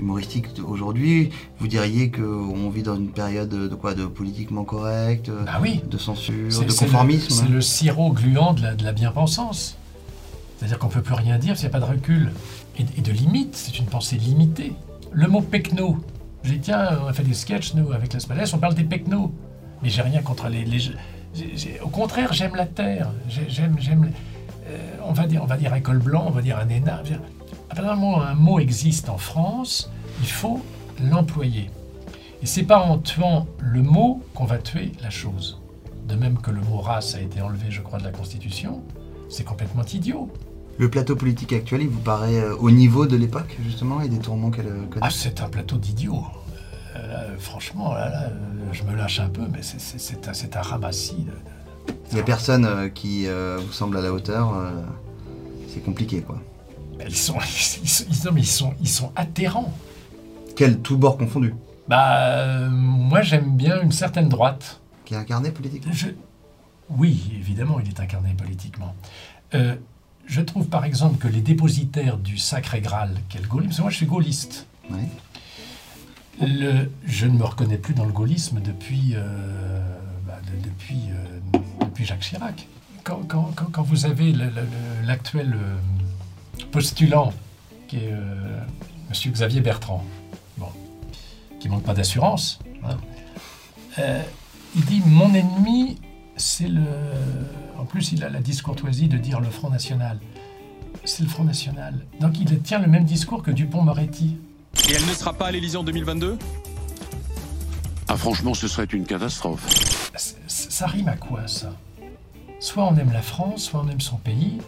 humoristique 0.00 0.46
aujourd'hui? 0.66 1.30
Vous 1.60 1.68
diriez 1.68 2.10
qu'on 2.10 2.68
vit 2.70 2.82
dans 2.82 2.96
une 2.96 3.10
période 3.10 3.48
de 3.50 3.74
quoi? 3.74 3.94
De 3.94 4.06
politiquement 4.06 4.64
correct, 4.64 5.28
euh, 5.28 5.44
Ah 5.46 5.60
oui. 5.62 5.80
de 5.88 5.96
censure, 5.98 6.48
de 6.48 6.72
conformisme? 6.72 7.30
C'est 7.30 7.48
le 7.48 7.60
sirop 7.60 8.10
gluant 8.12 8.52
de 8.54 8.62
la, 8.82 8.92
bien-pensance. 8.92 9.76
C'est-à-dire 10.58 10.78
qu'on 10.78 10.88
ne 10.88 10.92
peut 10.92 11.02
plus 11.02 11.14
rien 11.14 11.38
dire 11.38 11.56
s'il 11.56 11.68
n'y 11.68 11.74
a 11.74 11.78
pas 11.78 11.86
de 11.86 11.90
recul. 11.90 12.32
Et, 12.78 12.82
et 12.98 13.00
de 13.00 13.12
limite, 13.12 13.54
c'est 13.54 13.78
une 13.78 13.86
pensée 13.86 14.16
limitée. 14.16 14.72
Le 15.12 15.28
mot 15.28 15.40
pecno, 15.40 15.98
j'ai 16.42 16.54
dit, 16.54 16.60
tiens, 16.60 16.98
on 17.04 17.06
a 17.06 17.12
fait 17.12 17.22
des 17.22 17.34
sketchs, 17.34 17.74
nous, 17.74 17.92
avec 17.92 18.12
la 18.12 18.18
Spalès, 18.20 18.52
on 18.54 18.58
parle 18.58 18.74
des 18.74 18.84
pecnos. 18.84 19.30
Mais 19.82 19.88
j'ai 19.88 20.02
rien 20.02 20.20
contre 20.20 20.48
les... 20.48 20.64
les- 20.64 20.90
au 21.82 21.88
contraire, 21.88 22.32
j'aime 22.32 22.56
la 22.56 22.66
terre. 22.66 23.10
J'ai- 23.28 23.48
J'aime... 23.48 23.76
j'aime 23.78 24.10
euh, 24.68 24.78
on, 25.04 25.12
va 25.12 25.26
dire, 25.26 25.42
on 25.42 25.46
va 25.46 25.56
dire 25.56 25.72
un 25.72 25.80
col 25.80 25.98
blanc, 25.98 26.24
on 26.28 26.30
va 26.30 26.42
dire 26.42 26.58
un 26.58 26.68
énarque. 26.68 27.12
À 27.70 27.74
partir 27.74 27.94
du 27.94 28.00
moment 28.00 28.18
où 28.18 28.20
un 28.20 28.34
mot 28.34 28.58
existe 28.60 29.08
en 29.08 29.18
France, 29.18 29.90
il 30.20 30.28
faut 30.28 30.60
l'employer. 31.02 31.70
Et 32.42 32.46
c'est 32.46 32.62
pas 32.62 32.80
en 32.80 32.98
tuant 32.98 33.46
le 33.60 33.82
mot 33.82 34.22
qu'on 34.34 34.44
va 34.44 34.58
tuer 34.58 34.92
la 35.02 35.10
chose. 35.10 35.60
De 36.06 36.14
même 36.14 36.38
que 36.38 36.50
le 36.50 36.60
mot 36.60 36.78
race 36.78 37.14
a 37.14 37.20
été 37.20 37.40
enlevé, 37.40 37.66
je 37.70 37.80
crois, 37.80 37.98
de 37.98 38.04
la 38.04 38.10
Constitution, 38.10 38.82
c'est 39.28 39.44
complètement 39.44 39.84
idiot. 39.84 40.28
Le 40.78 40.88
plateau 40.88 41.14
politique 41.14 41.52
actuel, 41.52 41.82
il 41.82 41.88
vous 41.88 42.00
paraît 42.00 42.40
euh, 42.40 42.56
au 42.56 42.70
niveau 42.70 43.06
de 43.06 43.16
l'époque 43.16 43.56
justement 43.64 44.00
et 44.00 44.08
des 44.08 44.18
tourments 44.18 44.50
qu'elle 44.50 44.66
connaît 44.88 45.02
Ah, 45.06 45.10
c'est 45.10 45.40
un 45.42 45.48
plateau 45.48 45.76
d'idiots. 45.76 46.24
Là, 47.10 47.24
franchement, 47.38 47.92
là, 47.94 48.08
là, 48.08 48.22
euh, 48.24 48.72
je 48.72 48.84
me 48.84 48.94
lâche 48.94 49.18
un 49.20 49.28
peu, 49.28 49.42
mais 49.52 49.62
c'est- 49.62 49.78
un, 50.56 50.62
ramassis. 50.62 51.14
de- 51.24 51.30
de- 51.92 51.96
Il 52.10 52.14
n'y 52.14 52.20
a 52.20 52.24
personne 52.24 52.64
euh, 52.64 52.88
qui 52.88 53.26
euh, 53.26 53.58
vous 53.58 53.72
semble 53.72 53.96
à 53.96 54.00
la 54.00 54.12
hauteur. 54.12 54.52
c'est 55.68 55.80
compliqué 55.80 56.20
quoi. 56.22 56.40
Ils 57.08 57.16
sont, 57.16 57.36
ils, 57.82 57.88
sont- 57.88 58.04
ils- 58.10 58.24
non, 58.26 58.32
mais 58.32 58.40
ils 58.42 58.46
sont, 58.46 58.74
ils 58.80 58.88
sont 58.88 59.10
atterrants. 59.16 59.72
Quel 60.56 60.78
tout 60.80 60.98
bord 60.98 61.16
confondu 61.16 61.54
Bah, 61.88 62.26
euh, 62.28 62.68
moi, 62.70 63.22
j'aime 63.22 63.56
bien 63.56 63.80
une 63.80 63.92
certaine 63.92 64.28
droite. 64.28 64.80
Qui 65.04 65.14
est 65.14 65.16
incarné 65.16 65.50
politiquement 65.50 65.92
Je- 65.92 66.08
Oui, 66.90 67.32
évidemment, 67.34 67.80
il 67.80 67.88
est 67.88 67.98
incarné 68.00 68.34
politiquement. 68.34 68.94
Euh, 69.54 69.74
je 70.26 70.40
trouve 70.42 70.68
par 70.68 70.84
exemple 70.84 71.16
que 71.18 71.26
les 71.28 71.40
dépositaires 71.40 72.18
du 72.18 72.36
Sacré 72.38 72.80
Graal, 72.80 73.16
qu'est 73.28 73.40
le 73.40 73.48
gaullisme, 73.48 73.68
parce 73.70 73.76
que 73.78 73.82
moi 73.82 73.90
je 73.90 73.96
suis 73.96 74.06
gaulliste. 74.06 74.66
Ouais. 74.90 74.98
Je 76.40 77.26
ne 77.26 77.36
me 77.36 77.44
reconnais 77.44 77.76
plus 77.76 77.92
dans 77.92 78.04
le 78.04 78.12
gaullisme 78.12 78.60
depuis, 78.60 79.14
euh, 79.14 79.80
bah, 80.26 80.38
euh, 80.50 81.40
depuis 81.84 82.04
Jacques 82.04 82.20
Chirac. 82.20 82.66
Quand, 83.04 83.82
vous 83.82 84.06
avez 84.06 84.32
l'actuel 85.04 85.54
euh, 85.54 86.64
postulant, 86.70 87.32
qui 87.88 87.96
est 87.96 88.12
euh, 88.12 88.62
M. 89.08 89.32
Xavier 89.32 89.60
Bertrand, 89.60 90.04
qui 91.58 91.68
manque 91.68 91.82
pas 91.82 91.94
d'assurance, 91.94 92.58
hein, 92.84 92.96
il 94.74 94.84
dit 94.86 95.02
Mon 95.04 95.34
ennemi, 95.34 95.98
c'est 96.36 96.68
le. 96.68 96.82
En 97.78 97.84
plus, 97.84 98.12
il 98.12 98.24
a 98.24 98.30
la 98.30 98.40
discourtoisie 98.40 99.08
de 99.08 99.18
dire 99.18 99.40
le 99.40 99.50
Front 99.50 99.68
National. 99.68 100.18
C'est 101.04 101.22
le 101.22 101.28
Front 101.28 101.44
National. 101.44 101.94
Donc 102.20 102.38
il 102.38 102.60
tient 102.60 102.78
le 102.78 102.86
même 102.86 103.04
discours 103.04 103.42
que 103.42 103.50
Dupont-Moretti. 103.50 104.36
Et 104.88 104.92
elle 104.94 105.06
ne 105.06 105.12
sera 105.12 105.32
pas 105.32 105.46
à 105.46 105.50
l'Élysée 105.52 105.76
en 105.76 105.84
2022 105.84 106.38
Ah 108.08 108.16
franchement, 108.16 108.54
ce 108.54 108.68
serait 108.68 108.84
une 108.84 109.04
catastrophe. 109.06 109.66
Ça 110.46 110.86
rime 110.86 111.08
à 111.08 111.16
quoi 111.16 111.46
ça? 111.46 111.72
Soit 112.58 112.84
on 112.84 112.96
aime 112.96 113.12
la 113.12 113.22
France, 113.22 113.64
soit 113.64 113.80
on 113.84 113.88
aime 113.88 114.00
son 114.00 114.16
pays. 114.16 114.58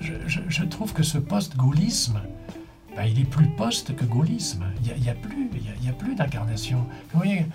Je, 0.00 0.12
je- 0.26 0.40
je 0.48 0.64
trouve 0.64 0.92
que 0.92 1.02
ce 1.02 1.18
post-gaullisme, 1.18 2.20
bah, 2.96 3.06
il 3.06 3.20
est 3.20 3.24
plus 3.24 3.46
post 3.48 3.94
que 3.94 4.04
gaullisme. 4.04 4.64
Il 4.80 4.82
n'y 4.86 4.90
a, 4.92 4.96
il 4.96 5.04
y 5.04 5.08
a 5.10 5.14
plus, 5.14 5.48
il 5.54 5.64
y 5.64 5.68
a- 5.68 5.86
y 5.86 5.88
a 5.88 5.92
plus 5.92 6.14
d'incarnation. 6.14 6.78
Vous 7.12 7.18
voyez, 7.18 7.46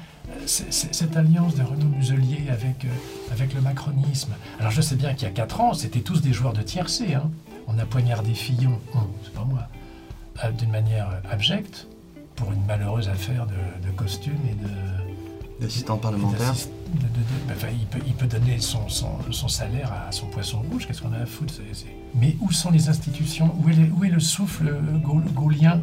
cette 0.45 1.17
alliance 1.17 1.55
de 1.55 1.63
Renaud 1.63 1.87
Muselier 1.87 2.49
avec, 2.49 2.85
euh, 2.85 2.89
avec 3.31 3.53
le 3.53 3.61
macronisme. 3.61 4.31
Alors 4.59 4.71
je 4.71 4.81
sais 4.81 4.95
bien 4.95 5.13
qu'il 5.13 5.23
y 5.27 5.31
a 5.31 5.33
4 5.33 5.59
ans, 5.61 5.73
c'était 5.73 5.99
tous 6.01 6.21
des 6.21 6.31
joueurs 6.33 6.53
de 6.53 6.61
tiercé. 6.61 7.15
Hein. 7.15 7.29
On 7.67 7.77
a 7.79 7.85
poignardé 7.85 8.33
Fillon, 8.33 8.79
c'est 9.23 9.33
pas 9.33 9.43
moi, 9.43 9.67
euh, 10.43 10.51
d'une 10.51 10.71
manière 10.71 11.09
abjecte, 11.29 11.87
pour 12.35 12.51
une 12.51 12.65
malheureuse 12.65 13.09
affaire 13.09 13.45
de, 13.47 13.87
de 13.87 13.91
costume 13.95 14.33
et 14.49 14.55
de, 14.55 14.69
L'assistant 15.61 15.97
parlementaire. 15.97 16.53
de- 16.53 17.01
de- 17.01 17.47
ben, 17.47 17.53
enfin, 17.55 17.67
il, 17.71 17.85
peut, 17.85 17.99
il 18.07 18.13
peut 18.13 18.25
donner 18.25 18.59
son, 18.59 18.89
son, 18.89 19.09
son 19.29 19.47
salaire 19.47 19.93
à 20.07 20.11
son 20.11 20.25
poisson 20.25 20.61
rouge, 20.71 20.87
qu'est-ce 20.87 21.01
qu'on 21.03 21.13
a 21.13 21.17
à 21.19 21.25
foutre 21.27 21.53
Mais 22.19 22.35
où 22.41 22.51
sont 22.51 22.71
les 22.71 22.89
institutions? 22.89 23.53
Où 23.63 23.69
est, 23.69 23.73
le- 23.73 23.91
où 23.95 24.03
est 24.03 24.09
le 24.09 24.19
souffle 24.19 24.67
euh, 24.69 24.97
gaul- 24.97 25.23
gaulien? 25.35 25.81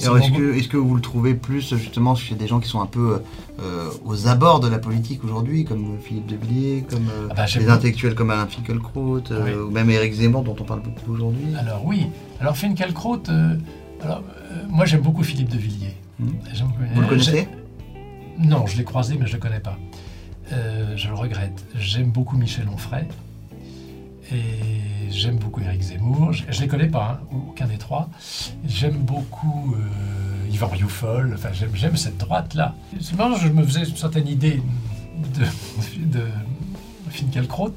Est-ce 0.00 0.30
que, 0.30 0.54
est-ce 0.54 0.68
que 0.68 0.76
vous 0.76 0.94
le 0.94 1.00
trouvez 1.00 1.34
plus 1.34 1.74
justement 1.76 2.14
chez 2.14 2.36
des 2.36 2.46
gens 2.46 2.60
qui 2.60 2.68
sont 2.68 2.80
un 2.80 2.86
peu 2.86 3.20
euh, 3.60 3.90
aux 4.04 4.28
abords 4.28 4.60
de 4.60 4.68
la 4.68 4.78
politique 4.78 5.24
aujourd'hui, 5.24 5.64
comme 5.64 5.96
Philippe 6.00 6.26
de 6.26 6.36
Villiers, 6.36 6.84
comme 6.88 7.08
euh, 7.08 7.26
Ah 7.30 7.34
bah, 7.56 7.72
intellectuels 7.72 8.14
comme 8.14 8.30
Alain 8.30 8.46
Finkielkraut, 8.46 9.22
euh, 9.32 9.44
Oui. 9.44 9.52
ou 9.54 9.70
même 9.72 9.90
Éric 9.90 10.12
Zemmour 10.12 10.44
dont 10.44 10.54
on 10.60 10.62
parle 10.62 10.82
beaucoup 10.82 11.14
aujourd'hui? 11.14 11.48
Alors 11.58 11.84
oui, 11.84 12.06
alors 12.40 12.56
Finkielkraut, 12.56 13.22
alors, 14.02 14.22
euh, 14.52 14.64
moi 14.68 14.84
j'aime 14.84 15.00
beaucoup 15.00 15.22
Philippe 15.22 15.50
de 15.50 15.58
Villiers. 15.58 15.96
Hmm. 16.18 16.30
Vous 16.94 17.00
le 17.00 17.06
euh, 17.06 17.08
connaissez 17.08 17.48
Non, 18.38 18.66
je 18.66 18.76
l'ai 18.76 18.84
croisé, 18.84 19.16
mais 19.18 19.26
je 19.26 19.34
le 19.34 19.38
connais 19.38 19.60
pas. 19.60 19.78
Euh, 20.52 20.96
je 20.96 21.08
le 21.08 21.14
regrette. 21.14 21.64
J'aime 21.76 22.10
beaucoup 22.10 22.36
Michel 22.36 22.68
Onfray. 22.68 23.06
Et 24.32 25.10
j'aime 25.10 25.38
beaucoup 25.38 25.60
Éric 25.60 25.82
Zemmour. 25.82 26.32
Je, 26.32 26.44
je 26.50 26.60
les 26.60 26.68
connais 26.68 26.88
pas, 26.88 27.20
hein, 27.22 27.36
aucun 27.48 27.66
des 27.66 27.78
trois. 27.78 28.10
J'aime 28.66 28.98
beaucoup 28.98 29.74
euh, 29.74 30.50
Yvan 30.50 30.68
Rioufol. 30.68 31.32
Enfin, 31.34 31.50
j'aime, 31.52 31.96
cette 31.96 32.18
droite-là. 32.18 32.74
C'est 33.00 33.16
marrant, 33.16 33.36
je 33.36 33.48
me 33.48 33.62
faisais 33.62 33.84
une 33.84 33.96
certaine 33.96 34.28
idée 34.28 34.62
de, 35.34 35.44
de 36.04 36.26
Finkielkraut. 37.10 37.74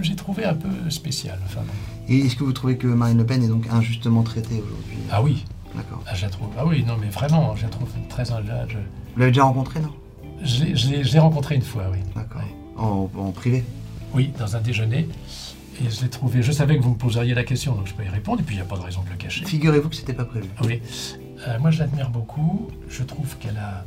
J'ai 0.00 0.16
trouvé 0.16 0.44
un 0.44 0.54
peu 0.54 0.88
spécial. 0.88 1.38
Enfin, 1.44 1.60
bon. 1.60 1.72
Et 2.08 2.18
est-ce 2.26 2.36
que 2.36 2.44
vous 2.44 2.52
trouvez 2.52 2.76
que 2.76 2.86
Marine 2.86 3.18
Le 3.18 3.26
Pen 3.26 3.42
est 3.42 3.48
donc 3.48 3.66
injustement 3.70 4.22
traitée 4.22 4.60
aujourd'hui? 4.64 4.96
Ah 5.10 5.22
oui, 5.22 5.44
D'accord. 5.76 6.02
ah, 6.06 6.14
je 6.14 6.22
la 6.22 6.30
trouve. 6.30 6.48
Ah 6.58 6.66
oui, 6.66 6.84
non, 6.86 6.96
mais 7.00 7.08
vraiment, 7.08 7.54
je 7.56 7.62
la 7.62 7.68
trouve 7.68 7.88
très. 8.08 8.30
injuste. 8.32 8.52
Je, 8.68 8.76
Vous 8.76 9.18
l'avez 9.20 9.30
déjà 9.30 9.44
rencontré, 9.44 9.80
non? 9.80 9.90
Je 10.42 10.64
l'ai- 10.64 10.76
je 10.76 10.88
l'ai 10.88 11.04
je 11.04 11.12
l'ai 11.12 11.18
rencontré 11.18 11.54
une 11.54 11.62
fois, 11.62 11.84
oui. 11.92 11.98
D'accord. 12.16 12.42
En, 12.76 13.10
en 13.16 13.30
privé? 13.30 13.64
Oui, 14.14 14.32
dans 14.38 14.56
un 14.56 14.60
déjeuner. 14.60 15.08
Et 15.84 15.88
je 15.88 16.02
l'ai 16.02 16.08
trouvé. 16.10 16.42
Je 16.42 16.50
savais 16.52 16.76
que 16.76 16.82
vous 16.82 16.90
me 16.90 16.96
poseriez 16.96 17.34
la 17.34 17.44
question, 17.44 17.74
donc 17.74 17.86
je 17.86 17.94
peux 17.94 18.04
y 18.04 18.08
répondre. 18.08 18.40
Et 18.40 18.42
puis 18.42 18.56
il 18.56 18.58
n'y 18.58 18.62
a 18.62 18.66
pas 18.68 18.76
de 18.76 18.82
raison 18.82 19.02
de 19.02 19.10
le 19.10 19.16
cacher. 19.16 19.44
Figurez-vous 19.44 19.88
que 19.88 19.96
c'était 19.96 20.12
pas 20.14 20.24
prévu. 20.24 20.48
Oui. 20.64 20.82
Euh, 21.46 21.58
moi, 21.60 21.70
je 21.70 21.78
l'admire 21.78 22.10
beaucoup. 22.10 22.68
Je 22.88 23.02
trouve 23.02 23.36
qu'elle 23.38 23.56
a. 23.56 23.84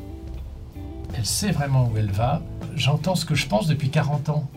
Elle 1.16 1.26
sait 1.26 1.52
vraiment 1.52 1.92
où 1.94 1.98
elle 1.98 2.10
va. 2.12 2.42
J'entends 2.76 3.16
ce 3.16 3.26
que 3.26 3.36
je 3.36 3.48
pense 3.48 3.68
depuis 3.68 3.90
40 3.90 4.30
ans. 4.30 4.50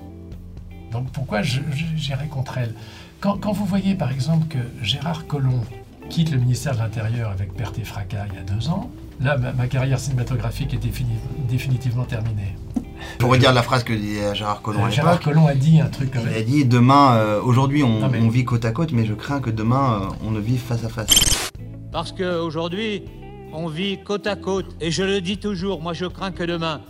Donc 0.92 1.10
pourquoi 1.10 1.42
j'irai 1.42 2.28
contre 2.28 2.56
elle? 2.58 2.74
Quand, 3.20 3.38
quand 3.38 3.52
vous 3.52 3.64
voyez, 3.64 3.94
par 3.94 4.10
exemple, 4.12 4.46
que 4.48 4.58
Gérard 4.84 5.26
Collomb 5.26 5.60
quitte 6.10 6.30
le 6.30 6.38
ministère 6.38 6.74
de 6.74 6.78
l'Intérieur 6.80 7.30
avec 7.30 7.54
perte 7.54 7.78
et 7.78 7.84
fracas 7.84 8.26
il 8.30 8.36
y 8.36 8.38
a 8.38 8.42
deux 8.42 8.68
ans, 8.68 8.90
là, 9.20 9.36
ma, 9.38 9.52
ma 9.52 9.66
carrière 9.66 9.98
cinématographique 9.98 10.74
est 10.74 10.78
défini- 10.84 11.18
définitivement 11.48 12.04
terminée. 12.04 12.54
Pour 13.18 13.30
redire 13.30 13.52
la 13.52 13.62
phrase 13.62 13.84
que 13.84 13.92
disait 13.92 14.34
Gérard 14.34 14.62
Collomb 14.62 14.84
à 14.84 14.88
Euh, 14.88 14.90
Gérard 14.90 15.20
Collomb 15.20 15.46
a 15.46 15.54
dit 15.54 15.80
un 15.80 15.86
truc 15.88 16.10
comme 16.12 16.22
il 16.30 16.36
a 16.36 16.42
dit 16.42 16.64
demain, 16.64 17.16
euh, 17.16 17.40
aujourd'hui 17.42 17.82
on, 17.82 18.00
Non, 18.00 18.08
mais- 18.08 18.20
on 18.20 18.28
vit 18.28 18.44
côte 18.44 18.64
à 18.64 18.70
côte, 18.72 18.92
mais 18.92 19.04
je 19.04 19.14
crains 19.14 19.40
que 19.40 19.50
demain 19.50 20.00
euh, 20.02 20.14
on 20.26 20.30
ne 20.30 20.40
vive 20.40 20.60
face 20.60 20.84
à 20.84 20.88
face. 20.88 21.50
Parce 21.92 22.12
qu'aujourd'hui, 22.12 23.02
on 23.52 23.68
vit 23.68 23.98
côte 24.02 24.26
à 24.26 24.36
côte. 24.36 24.76
Et 24.80 24.90
je 24.90 25.02
le 25.02 25.20
dis 25.20 25.38
toujours, 25.38 25.80
moi 25.82 25.92
je 25.92 26.06
crains 26.06 26.30
que 26.32 26.44
demain, 26.44 26.80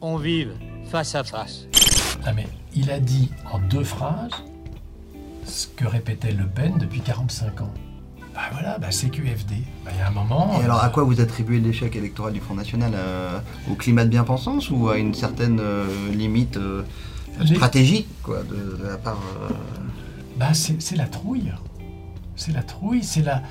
on 0.00 0.16
vive 0.16 0.52
face 0.90 1.14
à 1.14 1.24
face. 1.24 1.66
Ah 2.24 2.32
mais 2.34 2.46
il 2.74 2.90
a 2.90 2.98
dit 3.00 3.30
en 3.50 3.58
deux 3.58 3.84
phrases 3.84 4.30
ce 5.44 5.66
que 5.68 5.86
répétait 5.86 6.32
Le 6.32 6.46
Pen 6.46 6.78
depuis 6.78 7.00
45 7.00 7.62
ans. 7.62 7.72
Bah 8.34 8.40
voilà, 8.52 8.78
bah 8.78 8.90
CQFD. 8.90 9.56
Bah, 9.84 9.90
il 9.94 9.98
y 9.98 10.00
a 10.00 10.08
un 10.08 10.10
moment. 10.10 10.58
Et 10.60 10.64
alors 10.64 10.78
à 10.82 10.86
euh, 10.86 10.90
quoi 10.90 11.04
vous 11.04 11.20
attribuez 11.20 11.60
l'échec 11.60 11.94
électoral 11.94 12.32
du 12.32 12.40
Front 12.40 12.54
National? 12.54 12.92
Euh, 12.94 13.38
Au 13.70 13.74
climat 13.74 14.04
de 14.04 14.10
bien-pensance 14.10 14.70
ou 14.70 14.88
à 14.88 14.96
une 14.96 15.12
certaine 15.12 15.58
euh, 15.60 15.86
limite 16.12 16.56
euh, 16.56 16.82
stratégique 17.44 18.08
quoi, 18.22 18.42
de, 18.42 18.76
de 18.82 18.88
la 18.88 18.96
part... 18.96 19.18
Bah 20.38 20.54
c'est 20.54 20.96
la 20.96 21.06
trouille. 21.06 21.52
C'est 22.36 22.52
la 22.52 22.62
trouille, 22.62 23.04
c'est 23.04 23.22
la. 23.22 23.42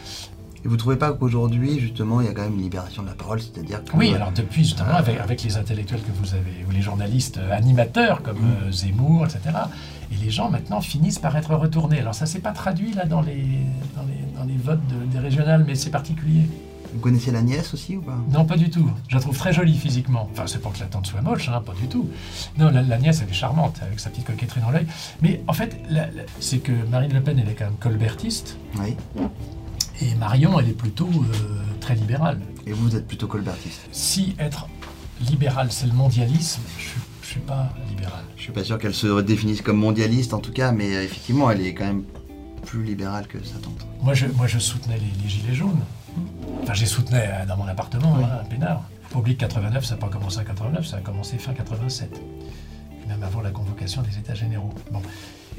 Et 0.64 0.68
vous 0.68 0.78
trouvez 0.78 0.96
pas 0.96 1.12
qu'aujourd'hui, 1.14 1.80
justement, 1.80 2.22
il 2.22 2.28
y 2.28 2.30
a 2.30 2.34
quand 2.34 2.44
même 2.44 2.54
une 2.54 2.62
libération 2.62 3.02
de 3.02 3.08
la 3.08 3.14
parole, 3.16 3.42
c'est-à-dire 3.42 3.84
que... 3.84 3.98
Oui, 3.98 4.14
alors 4.14 4.32
depuis 4.32 4.64
justement 4.64 4.94
avec, 4.94 5.20
avec 5.20 5.42
les 5.44 5.58
intellectuels 5.58 6.02
que 6.02 6.12
vous 6.22 6.34
avez, 6.36 6.66
ou 6.68 6.72
les 6.72 6.82
journalistes 6.82 7.38
euh, 7.40 7.52
animateurs 7.58 8.22
comme 8.22 8.38
Mm. 8.38 8.56
euh, 8.68 8.72
Zemmour, 8.72 9.26
etc. 9.26 9.40
Et 10.12 10.24
les 10.24 10.30
gens 10.30 10.50
maintenant 10.52 10.82
finissent 10.82 11.18
par 11.20 11.36
être 11.36 11.56
retournés. 11.56 12.00
Alors 12.00 12.14
ça 12.14 12.26
s'est 12.28 12.40
pas 12.42 12.52
traduit 12.52 12.94
là 12.94 13.06
dans 13.06 13.22
les, 13.22 13.44
dans 13.96 14.04
les, 14.04 14.38
dans 14.38 14.44
les 14.46 14.58
votes 14.58 14.86
de- 14.88 15.06
des 15.12 15.20
régionales, 15.20 15.64
mais 15.66 15.74
c'est 15.76 15.90
particulier. 15.90 16.44
Vous 16.94 17.00
connaissez 17.00 17.32
la 17.32 17.42
nièce 17.42 17.74
aussi 17.74 17.96
ou 17.96 18.02
pas? 18.02 18.18
Non, 18.34 18.44
pas 18.44 18.58
du 18.58 18.70
tout. 18.70 18.88
Je 19.08 19.16
la 19.16 19.22
trouve 19.22 19.38
très 19.38 19.54
jolie 19.54 19.78
physiquement. 19.78 20.28
Enfin, 20.34 20.44
c'est 20.46 20.62
pas 20.62 20.70
que 20.70 20.80
la 20.82 20.88
tante 20.88 21.08
soit 21.08 21.22
moche, 21.22 21.48
hein, 21.48 21.62
pas 21.66 21.74
du 21.74 21.88
tout. 21.88 22.08
Non, 22.60 22.70
la, 22.70 22.82
la 22.82 22.98
nièce, 22.98 23.22
elle 23.24 23.30
est 23.30 23.34
charmante, 23.34 23.80
avec 23.82 23.98
sa 24.00 24.10
petite 24.10 24.26
coquetterie 24.26 24.60
dans 24.60 24.72
l'œil. 24.72 24.86
Mais 25.22 25.42
en 25.48 25.54
fait, 25.54 25.78
c'est 26.42 26.60
que 26.60 26.74
Marine 26.92 27.14
Le 27.14 27.22
Pen, 27.22 27.40
elle 27.40 27.48
est 27.50 27.54
quand 27.56 27.64
même 27.66 27.78
colbertiste. 27.80 28.58
Oui. 28.78 28.96
Et 30.02 30.16
Marion, 30.16 30.60
elle 30.60 30.70
est 30.70 30.74
plutôt 30.74 31.10
euh, 31.10 31.62
très 31.80 31.96
libérale. 31.96 32.40
Et 32.66 32.72
vous, 32.74 32.90
vous 32.90 32.96
êtes 32.96 33.08
plutôt 33.08 33.28
colbertiste. 33.28 33.82
Si 33.92 34.36
être 34.40 34.68
libéral, 35.30 35.72
c'est 35.72 35.86
le 35.86 35.94
mondialisme, 35.94 36.62
je 36.78 36.84
suis, 36.84 37.00
je 37.22 37.28
suis 37.28 37.40
pas 37.42 37.70
libéral. 37.90 38.24
Je 38.36 38.42
suis 38.42 38.52
pas 38.52 38.64
sûr 38.64 38.80
qu'elle 38.80 38.94
se 38.96 39.22
définisse 39.22 39.62
comme 39.62 39.78
mondialiste 39.78 40.34
en 40.34 40.40
tout 40.40 40.52
cas, 40.52 40.72
mais 40.72 40.96
euh, 40.96 41.04
effectivement, 41.04 41.52
elle 41.52 41.62
est 41.62 41.74
quand 41.76 41.86
même 41.86 42.04
plus 42.66 42.84
libérale 42.84 43.28
que 43.28 43.44
sa 43.44 43.58
tante. 43.60 43.86
Moi, 44.02 44.14
je, 44.14 44.26
moi, 44.28 44.48
je 44.48 44.58
soutenais 44.60 44.98
les, 44.98 45.24
les 45.24 45.30
Gilets 45.30 45.54
jaunes. 45.54 45.82
Enfin, 46.64 46.74
j'ai 46.74 46.86
soutenais 46.88 47.30
euh, 47.32 47.46
dans 47.46 47.58
mon 47.58 47.68
appartement, 47.68 48.16
Oui. 48.18 48.24
hein, 48.24 48.40
à 48.42 48.44
Pénard. 48.44 48.84
Que 49.14 49.30
89, 49.34 49.84
ça 49.86 49.96
n'a 49.96 50.00
pas 50.00 50.08
commencé 50.08 50.40
en 50.40 50.44
89, 50.46 50.88
ça 50.88 50.98
a 50.98 51.00
commencé 51.02 51.38
fin 51.38 51.52
87. 51.54 52.22
Même 53.08 53.24
avant 53.24 53.42
la 53.42 53.52
convocation 53.52 54.02
des 54.02 54.18
États 54.18 54.36
généraux. 54.36 54.74
Bon. 54.92 55.02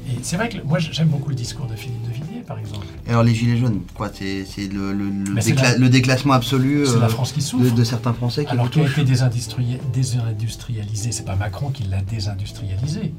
Et 0.09 0.17
c'est 0.21 0.35
vrai 0.37 0.49
que 0.49 0.57
moi, 0.63 0.79
j'aime 0.79 1.07
beaucoup 1.07 1.29
le 1.29 1.35
discours 1.35 1.65
de 1.67 1.75
Philippe 1.75 2.01
de 2.07 2.11
Villiers, 2.13 2.41
par 2.45 2.57
exemple. 2.59 2.85
Et 3.07 3.11
alors 3.11 3.23
les 3.23 3.33
gilets 3.33 3.57
jaunes, 3.57 3.81
quoi, 3.93 4.09
c'est 4.13 4.43
le, 4.67 4.91
le- 4.91 5.09
le 5.09 5.33
Mais 5.33 5.39
c'est 5.41 5.51
décla- 5.53 5.71
la- 5.73 5.77
le 5.77 5.89
déclassement 5.89 6.33
absolu 6.33 6.85
C'est 6.85 6.99
la 6.99 7.05
euh, 7.05 7.09
France 7.09 7.31
qui 7.31 7.39
de, 7.39 7.45
souffre. 7.45 7.73
de 7.75 7.83
certains 7.85 8.11
Français 8.11 8.43
qui 8.43 8.51
Alors 8.51 8.69
qui 8.69 8.81
a 8.81 8.83
été 8.87 9.03
désindustrie- 9.05 9.79
désindustrialisé, 9.93 11.11
c'est 11.11 11.23
pas 11.25 11.35
Macron 11.35 11.69
qui 11.69 11.83
l'a 11.83 12.01
désindustrialisé. 12.01 13.13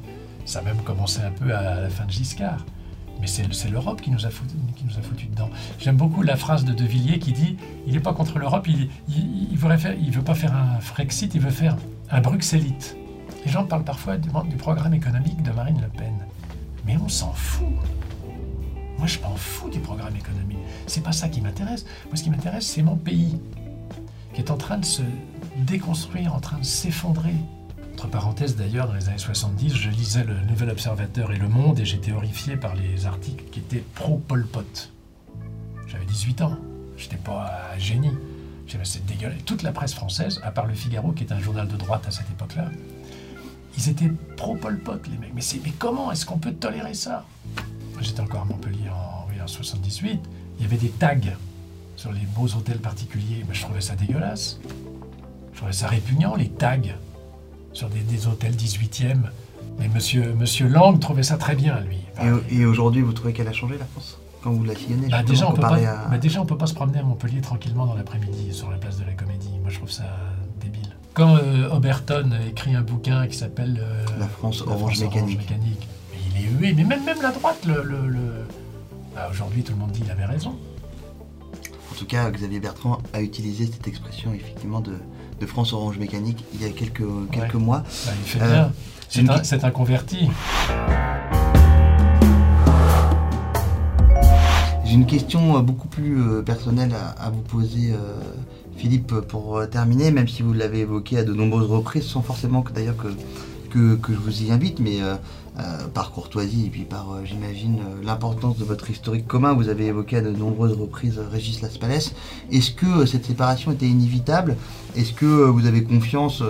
Ça 0.45 0.59
a 0.59 0.63
même 0.63 0.77
commencé 0.85 1.21
un 1.21 1.31
peu 1.31 1.55
à 1.55 1.81
la 1.83 1.89
fin 1.89 2.05
de 2.05 2.11
Giscard. 2.11 2.65
Mais 3.21 3.27
c'est 3.29 3.71
l'Europe 3.71 4.03
qui, 4.03 4.11
nous 4.11 4.27
a 4.27 4.29
foutu- 4.29 4.57
qui 4.77 4.85
nous 4.85 4.99
a 4.99 5.03
foutu 5.03 5.27
dedans. 5.27 5.49
J'aime 5.79 5.97
beaucoup 5.97 6.23
la 6.23 6.37
phrase 6.37 6.65
de 6.65 6.73
De 6.75 6.85
Villiers 6.85 7.19
qui 7.21 7.33
dit 7.33 7.57
il 7.87 7.95
n'est 7.95 8.01
pas 8.01 8.13
contre 8.13 8.39
l'Europe, 8.39 8.67
il, 8.69 8.91
il 9.09 9.57
veut 9.57 10.23
pas 10.23 10.35
faire 10.35 10.55
un 10.55 10.81
Frexit, 10.81 11.35
il 11.35 11.41
veut 11.41 11.51
faire 11.51 11.77
un 12.11 12.21
Bruxellite. 12.21 12.97
Les 13.45 13.51
gens 13.51 13.65
parlent 13.65 13.85
parfois 13.85 14.17
du, 14.17 14.29
du 14.49 14.57
programme 14.57 14.95
économique 14.95 15.43
de 15.43 15.51
Marine 15.51 15.81
Le 15.81 15.89
Pen. 15.89 16.15
Mais 16.87 16.97
on 16.97 17.09
s'en 17.09 17.33
fout. 17.33 17.67
Moi, 18.99 19.07
je 19.07 19.19
m'en 19.21 19.37
fous 19.37 19.71
du 19.71 19.81
programme 19.81 20.17
économique. 20.17 20.59
C'est 20.87 21.03
pas 21.03 21.13
ça 21.13 21.29
qui 21.29 21.41
m'intéresse. 21.41 21.85
Moi, 22.07 22.17
ce 22.17 22.23
qui 22.23 22.31
m'intéresse, 22.31 22.67
c'est 22.67 22.83
mon 22.83 22.97
pays 22.97 23.39
qui 24.33 24.41
est 24.41 24.51
en 24.51 24.57
train 24.57 24.79
de 24.79 24.85
se 24.85 25.03
déconstruire, 25.57 26.35
en 26.35 26.41
train 26.41 26.59
de 26.59 26.65
s'effondrer. 26.65 27.35
Entre 27.93 28.09
parenthèses, 28.09 28.57
d'ailleurs, 28.57 28.89
dans 28.89 28.95
les 28.95 29.09
années 29.09 29.19
70, 29.19 29.75
je 29.75 29.89
lisais 29.91 30.25
le 30.25 30.41
Nouvel 30.43 30.71
Observateur 30.71 31.33
et 31.33 31.37
Le 31.37 31.49
Monde 31.49 31.79
et 31.81 31.85
j'étais 31.85 32.13
horrifié 32.13 32.57
par 32.57 32.75
les 32.75 33.07
articles 33.07 33.45
qui 33.53 33.61
étaient 33.61 33.85
pro-Pol 33.95 34.47
Pot. 34.47 34.91
J'avais 35.87 36.05
18 36.05 36.43
ans, 36.43 36.57
j'étais 36.97 37.17
pas 37.17 37.71
un 37.75 37.79
génie. 37.79 38.13
Mais 38.77 38.85
c'est 38.85 39.07
dégueulasse. 39.07 39.45
Toute 39.45 39.63
la 39.63 39.71
presse 39.71 39.95
française, 39.95 40.41
à 40.43 40.51
part 40.51 40.67
Le 40.67 40.75
Figaro, 40.75 41.13
qui 41.13 41.23
est 41.23 41.33
un 41.33 41.39
journal 41.39 41.69
de 41.69 41.77
droite 41.77 42.05
à 42.09 42.11
cette 42.11 42.29
époque-là, 42.31 42.71
ils 43.77 43.89
étaient 43.89 44.11
pro-Pol 44.37 44.79
Pot, 44.79 45.07
les 45.09 45.19
mecs. 45.19 45.33
Mais, 45.35 45.73
comment 45.79 46.13
est-ce 46.13 46.27
qu'on 46.27 46.39
peut 46.39 46.53
tolérer 46.53 46.95
ça? 46.95 47.25
J'étais 48.01 48.21
encore 48.21 48.43
à 48.43 48.45
Montpellier 48.45 48.89
en, 48.91 49.27
oui, 49.31 49.41
en 49.43 49.47
78. 49.47 50.21
Il 50.59 50.63
y 50.63 50.67
avait 50.67 50.77
des 50.77 50.91
tags 50.91 51.17
sur 51.97 52.13
les 52.13 52.27
beaux 52.37 52.49
hôtels 52.49 52.79
particuliers. 52.79 53.45
Mais 53.49 53.55
je 53.55 53.63
trouvais 53.63 53.81
ça 53.81 53.95
dégueulasse. 53.97 54.61
Je 55.53 55.59
trouvais 55.59 55.73
ça 55.73 55.89
répugnant, 55.89 56.35
les 56.35 56.49
tags 56.49 56.79
sur 57.73 57.89
des, 57.89 58.01
des 58.01 58.27
hôtels 58.27 58.55
18e. 58.55 59.23
Mais 59.79 59.89
monsieur, 59.89 60.35
monsieur 60.35 60.69
Lang 60.69 60.99
trouvait 61.01 61.23
ça 61.23 61.37
très 61.37 61.57
bien, 61.57 61.81
lui. 61.81 61.99
Enfin, 62.17 62.41
Et, 62.51 62.59
et 62.61 62.67
aujourd'hui, 62.67 63.03
vous 63.03 63.13
trouvez 63.13 63.33
qu'elle 63.33 63.49
a 63.49 63.53
changé 63.53 63.77
la 63.79 63.87
France? 63.87 64.19
Quand 64.43 64.53
vous 64.53 64.65
la 64.65 64.75
sillonnez, 64.75 65.09
bah, 65.09 65.23
déjà, 65.23 65.47
on 65.49 65.53
peut 65.53 65.63
comparé 65.63 65.85
pas, 65.85 66.03
à... 66.03 66.09
bah, 66.09 66.19
déjà, 66.19 66.41
on 66.43 66.47
peut 66.47 66.59
pas 66.59 66.67
se 66.67 66.75
promener 66.75 66.99
à 66.99 67.03
Montpellier 67.03 67.41
tranquillement 67.41 67.87
dans 67.87 67.95
l'après-midi 67.95 68.53
sur 68.53 68.71
la 68.71 68.77
place 68.77 68.99
de 68.99 69.05
la 69.05 69.13
Comédie. 69.13 69.49
Moi, 69.63 69.71
je 69.71 69.79
trouve 69.79 69.91
ça. 69.91 70.05
Quand 71.15 71.37
euh, 71.37 71.69
Oberton 71.71 72.31
écrit 72.49 72.75
un 72.75 72.81
bouquin 72.83 73.27
qui 73.29 73.37
s'appelle 73.37 73.81
euh, 73.81 74.05
La 74.19 74.27
France 74.27 74.65
La 74.67 74.73
Orange 74.73 75.01
Mécanique. 75.01 75.49
Il 76.37 76.37
est 76.45 76.49
hué. 76.49 76.75
Mais 76.75 76.83
même, 76.85 77.05
même 77.05 77.23
la 77.23 77.31
droite, 77.31 77.65
le, 77.67 77.83
le- 77.85 78.09
le- 78.09 78.47
bah, 79.15 79.29
aujourd'hui, 79.31 79.63
tout 79.63 79.73
le 79.73 79.79
monde 79.79 79.93
dit 79.93 80.01
qu'il 80.01 80.11
avait 80.11 80.25
raison. 80.25 80.57
En 81.93 81.95
tout 81.97 82.07
cas, 82.07 82.29
Xavier 82.31 82.59
Bertrand 82.59 82.99
a 83.13 83.21
utilisé 83.21 83.67
cette 83.67 83.87
expression 83.87 84.33
effectivement 84.35 84.81
de, 84.81 84.95
de 85.41 85.47
France 85.47 85.73
Orange 85.73 85.99
Mécanique 85.99 86.45
il 86.53 86.63
y 86.63 86.65
a 86.65 86.71
quelques, 86.71 87.05
quelques 87.31 87.55
Ouais. 87.55 87.61
mois. 87.61 87.79
Bah, 88.07 88.13
il 88.19 88.29
fait 88.29 88.43
Euh, 88.43 88.53
bien. 88.53 88.73
C'est 89.09 89.31
un, 89.31 89.45
c'est 89.45 89.63
un 89.63 89.71
converti. 89.71 90.29
J'ai 94.85 94.95
une 94.95 95.07
question 95.07 95.57
euh, 95.57 95.61
beaucoup 95.61 95.87
plus 95.87 96.21
euh, 96.21 96.43
personnelle 96.43 96.93
à, 96.95 97.11
à 97.27 97.31
vous 97.31 97.43
poser, 97.43 97.93
euh, 97.93 97.97
Philippe, 98.77 99.15
pour 99.29 99.59
euh, 99.59 99.67
terminer, 99.67 100.11
même 100.11 100.29
si 100.29 100.43
vous 100.43 100.53
l'avez 100.53 100.81
évoqué 100.81 101.19
à 101.19 101.25
de 101.25 101.33
nombreuses 101.33 101.71
reprises, 101.71 102.05
sans 102.05 102.23
forcément 102.23 102.63
que 102.63 102.73
d'ailleurs 102.73 102.97
que, 102.97 103.11
je 104.09 104.17
vous 104.17 104.43
y 104.45 104.53
invite, 104.53 104.79
mais 104.79 105.03
euh, 105.03 105.17
euh, 105.59 105.89
par 105.93 106.13
courtoisie 106.13 106.67
et 106.67 106.71
puis 106.71 106.83
par, 106.83 107.09
j'imagine, 107.25 107.81
l'importance 108.05 108.57
de 108.57 108.65
votre 108.65 108.89
historique 108.91 109.27
commun. 109.27 109.53
Vous 109.53 109.69
avez 109.69 109.87
évoqué 109.87 110.19
à 110.19 110.21
de 110.21 110.31
nombreuses 110.31 110.79
reprises 110.79 111.19
Régis 111.19 111.61
Laspalès. 111.61 112.15
Est-ce 112.53 112.71
que 112.71 113.05
cette 113.07 113.25
séparation 113.25 113.73
était 113.73 113.89
inévitable? 113.89 114.57
Est-ce 114.95 115.13
que 115.13 115.27
vous 115.27 115.67
avez 115.67 115.83
confiance 115.83 116.43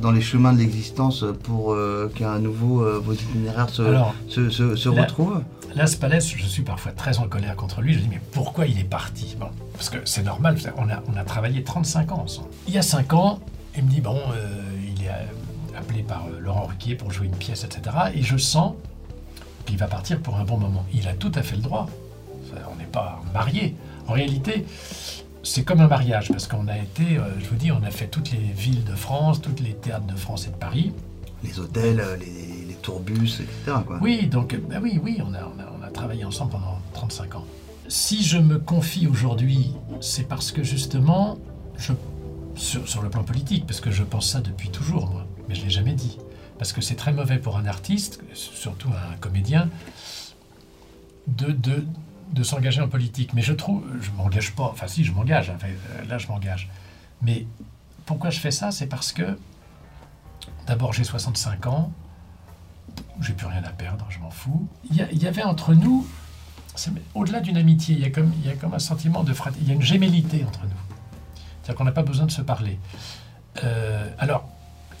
dans 0.00 0.10
les 0.12 0.20
chemins 0.22 0.52
de 0.52 0.58
l'existence 0.58 1.24
pour 1.42 1.72
euh, 1.72 2.10
qu'à 2.14 2.38
nouveau 2.38 2.82
euh, 2.82 2.98
vos 3.02 3.12
itinéraires 3.12 3.68
se, 3.68 3.82
Alors, 3.82 4.14
se, 4.28 4.48
se- 4.50 4.74
se 4.76 4.88
là- 4.88 5.02
retrouvent 5.02 5.42
Là, 5.74 5.86
Spalès, 5.86 6.26
je 6.26 6.46
suis 6.46 6.62
parfois 6.62 6.92
très 6.92 7.18
en 7.18 7.28
colère 7.28 7.54
contre 7.54 7.82
lui. 7.82 7.92
Je 7.92 7.98
dis, 7.98 8.08
mais 8.08 8.20
pourquoi 8.32 8.66
il 8.66 8.78
est 8.78 8.84
parti? 8.84 9.36
Bon, 9.38 9.48
parce 9.74 9.90
que 9.90 9.98
c'est 10.06 10.22
normal, 10.22 10.56
on 10.78 10.88
a, 10.88 11.02
on 11.12 11.16
a 11.18 11.24
travaillé 11.24 11.62
35 11.62 12.12
ans 12.12 12.22
ensemble. 12.24 12.48
Il 12.66 12.72
y 12.72 12.78
a 12.78 12.82
5 12.82 13.12
ans, 13.12 13.40
il 13.76 13.84
me 13.84 13.90
dit, 13.90 14.00
bon, 14.00 14.16
euh, 14.34 14.46
il 14.96 15.02
est 15.04 15.08
euh, 15.08 15.78
appelé 15.78 16.02
par 16.02 16.24
euh, 16.32 16.40
Laurent 16.40 16.64
Ruquier 16.64 16.94
pour 16.94 17.12
jouer 17.12 17.26
une 17.26 17.36
pièce, 17.36 17.64
etc. 17.64 17.94
Et 18.14 18.22
je 18.22 18.38
sens 18.38 18.72
qu'il 19.66 19.76
va 19.76 19.86
partir 19.86 20.18
pour 20.20 20.36
un 20.36 20.44
bon 20.44 20.56
moment. 20.56 20.86
Il 20.94 21.08
a 21.08 21.12
tout 21.12 21.32
à 21.34 21.42
fait 21.42 21.56
le 21.56 21.62
droit. 21.62 21.86
On 22.72 22.76
n'est 22.76 22.84
pas 22.84 23.20
mariés. 23.34 23.76
En 24.08 24.14
réalité, 24.14 24.64
c'est 25.46 25.64
comme 25.64 25.80
un 25.80 25.86
mariage, 25.86 26.28
parce 26.28 26.48
qu'on 26.48 26.66
a 26.68 26.76
été, 26.76 27.18
euh, 27.18 27.22
je 27.38 27.46
vous 27.46 27.54
dis, 27.56 27.70
on 27.70 27.82
a 27.84 27.90
fait 27.90 28.08
toutes 28.08 28.32
les 28.32 28.38
villes 28.38 28.84
de 28.84 28.94
France, 28.94 29.40
toutes 29.40 29.60
les 29.60 29.74
théâtres 29.74 30.06
de 30.06 30.16
France 30.16 30.46
et 30.46 30.50
de 30.50 30.56
Paris. 30.56 30.92
Les 31.44 31.60
hôtels, 31.60 32.00
euh, 32.00 32.16
les, 32.16 32.64
les 32.66 32.74
tourbus, 32.74 33.40
etc. 33.40 33.78
Quoi. 33.86 33.98
Oui, 34.02 34.26
donc, 34.26 34.54
euh, 34.54 34.58
ben 34.68 34.80
oui, 34.82 34.98
oui, 35.02 35.18
on 35.24 35.32
a, 35.34 35.44
on, 35.44 35.60
a, 35.60 35.72
on 35.78 35.82
a 35.84 35.90
travaillé 35.90 36.24
ensemble 36.24 36.52
pendant 36.52 36.80
35 36.94 37.36
ans. 37.36 37.44
Si 37.86 38.24
je 38.24 38.38
me 38.38 38.58
confie 38.58 39.06
aujourd'hui, 39.06 39.72
c'est 40.00 40.26
parce 40.26 40.50
que 40.50 40.64
justement, 40.64 41.38
je, 41.78 41.92
sur, 42.56 42.88
sur 42.88 43.02
le 43.02 43.08
plan 43.08 43.22
politique, 43.22 43.66
parce 43.66 43.80
que 43.80 43.92
je 43.92 44.02
pense 44.02 44.28
ça 44.28 44.40
depuis 44.40 44.70
toujours, 44.70 45.08
moi, 45.08 45.26
mais 45.48 45.54
je 45.54 45.60
ne 45.60 45.66
l'ai 45.66 45.70
jamais 45.70 45.94
dit. 45.94 46.18
Parce 46.58 46.72
que 46.72 46.80
c'est 46.80 46.96
très 46.96 47.12
mauvais 47.12 47.38
pour 47.38 47.56
un 47.56 47.66
artiste, 47.66 48.20
surtout 48.32 48.88
un 48.88 49.16
comédien, 49.18 49.68
de, 51.28 51.52
de, 51.52 51.84
de 52.32 52.42
s'engager 52.42 52.80
en 52.80 52.88
politique. 52.88 53.32
Mais 53.34 53.42
je 53.42 53.52
trouve, 53.52 53.84
je 54.00 54.10
m'engage 54.12 54.52
pas, 54.52 54.64
enfin 54.64 54.86
si, 54.86 55.04
je 55.04 55.12
m'engage, 55.12 55.50
enfin, 55.50 55.68
euh, 55.68 56.04
là 56.06 56.18
je 56.18 56.26
m'engage. 56.28 56.68
Mais 57.22 57.46
pourquoi 58.04 58.30
je 58.30 58.40
fais 58.40 58.50
ça? 58.50 58.70
C'est 58.70 58.86
parce 58.86 59.12
que, 59.12 59.38
d'abord, 60.66 60.92
j'ai 60.92 61.04
65 61.04 61.66
ans, 61.66 61.92
j'ai 63.20 63.32
plus 63.32 63.46
rien 63.46 63.64
à 63.64 63.70
perdre, 63.70 64.06
je 64.10 64.18
m'en 64.18 64.30
fous. 64.30 64.68
Il 64.90 64.96
y, 64.96 65.18
y 65.18 65.26
avait 65.26 65.42
entre 65.42 65.74
nous, 65.74 66.06
au-delà 67.14 67.40
d'une 67.40 67.56
amitié, 67.56 67.94
il 67.94 68.00
y, 68.02 68.04
a 68.04 68.10
comme, 68.10 68.32
y 68.44 68.48
a 68.48 68.54
comme 68.54 68.74
un 68.74 68.78
sentiment 68.78 69.24
de 69.24 69.32
fraternité, 69.32 69.64
il 69.64 69.68
y 69.68 69.72
a 69.72 69.74
une 69.74 69.82
gémellité 69.82 70.44
entre 70.44 70.62
nous. 70.64 70.70
C'est-à-dire 71.62 71.78
qu'on 71.78 71.84
n'a 71.84 71.92
pas 71.92 72.02
besoin 72.02 72.26
de 72.26 72.30
se 72.30 72.42
parler. 72.42 72.78
Euh, 73.64 74.08
alors, 74.18 74.48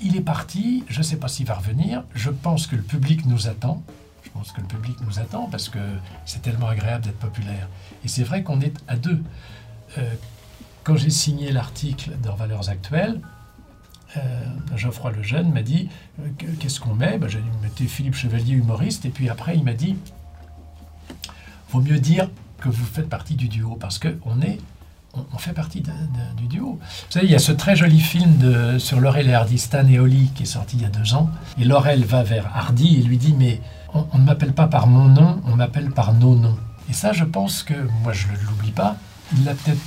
il 0.00 0.16
est 0.16 0.22
parti, 0.22 0.84
je 0.88 0.98
ne 0.98 1.02
sais 1.02 1.16
pas 1.16 1.28
s'il 1.28 1.46
va 1.46 1.54
revenir, 1.54 2.04
je 2.14 2.30
pense 2.30 2.66
que 2.66 2.76
le 2.76 2.82
public 2.82 3.26
nous 3.26 3.48
attend. 3.48 3.82
Je 4.26 4.30
pense 4.32 4.52
que 4.52 4.60
le 4.60 4.66
public 4.66 4.96
nous 5.06 5.18
attend 5.18 5.46
parce 5.50 5.68
que 5.68 5.78
c'est 6.24 6.42
tellement 6.42 6.68
agréable 6.68 7.04
d'être 7.04 7.18
populaire. 7.18 7.68
Et 8.04 8.08
c'est 8.08 8.24
vrai 8.24 8.42
qu'on 8.42 8.60
est 8.60 8.74
à 8.88 8.96
deux. 8.96 9.22
Euh, 9.98 10.14
quand 10.84 10.96
j'ai 10.96 11.10
signé 11.10 11.52
l'article 11.52 12.10
dans 12.22 12.34
Valeurs 12.34 12.68
Actuelles, 12.68 13.20
euh, 14.16 14.44
Geoffroy 14.76 15.12
Lejeune 15.12 15.52
m'a 15.52 15.62
dit 15.62 15.88
euh, 16.20 16.28
que- 16.38 16.46
Qu'est-ce 16.58 16.80
qu'on 16.80 16.94
met? 16.94 17.18
Ben, 17.18 17.28
J'ai 17.28 17.38
dit 17.38 17.48
Mettez 17.62 17.86
Philippe 17.86 18.14
Chevalier, 18.14 18.54
humoriste. 18.54 19.04
Et 19.06 19.10
puis 19.10 19.28
après, 19.28 19.56
il 19.56 19.62
m'a 19.64 19.72
dit 19.74 19.96
Vaut 21.70 21.80
mieux 21.80 21.98
dire 21.98 22.28
que 22.60 22.68
vous 22.68 22.84
faites 22.84 23.08
partie 23.08 23.34
du 23.34 23.48
duo 23.48 23.76
parce 23.76 23.98
qu'on 23.98 24.40
est. 24.42 24.58
On, 25.32 25.38
fait 25.38 25.54
partie 25.54 25.82
du 26.36 26.46
duo. 26.46 26.72
Vous 26.78 27.10
savez, 27.12 27.24
il 27.24 27.32
y 27.32 27.34
a 27.34 27.38
ce 27.38 27.50
très 27.52 27.74
joli 27.74 28.00
film 28.00 28.36
de, 28.36 28.78
sur 28.78 29.00
Laurel 29.00 29.30
et 29.30 29.32
Hardy, 29.32 29.56
Stan 29.56 29.86
et 29.88 29.98
Holly, 29.98 30.30
qui 30.34 30.42
est 30.42 30.46
sorti 30.46 30.76
il 30.76 30.82
y 30.82 30.84
a 30.84 30.90
deux 30.90 31.14
ans. 31.14 31.30
Et 31.58 31.64
Laurel 31.64 32.04
va 32.04 32.22
vers 32.22 32.54
Hardy 32.54 32.98
et 32.98 33.02
lui 33.02 33.16
dit 33.16 33.32
Mais 33.32 33.62
on, 33.96 34.06
on 34.12 34.18
ne 34.18 34.24
m'appelle 34.24 34.52
pas 34.52 34.66
par 34.66 34.86
mon 34.86 35.04
nom, 35.08 35.40
on 35.46 35.56
m'appelle 35.56 35.90
par 35.90 36.12
nos 36.12 36.34
noms. 36.34 36.56
Et 36.88 36.92
ça, 36.92 37.12
je 37.12 37.24
pense 37.24 37.62
que, 37.62 37.74
moi, 38.02 38.12
je 38.12 38.26
ne 38.28 38.46
l'oublie 38.46 38.70
pas. 38.70 38.96
Il 39.36 39.44
l'a 39.44 39.54
peut-être 39.54 39.80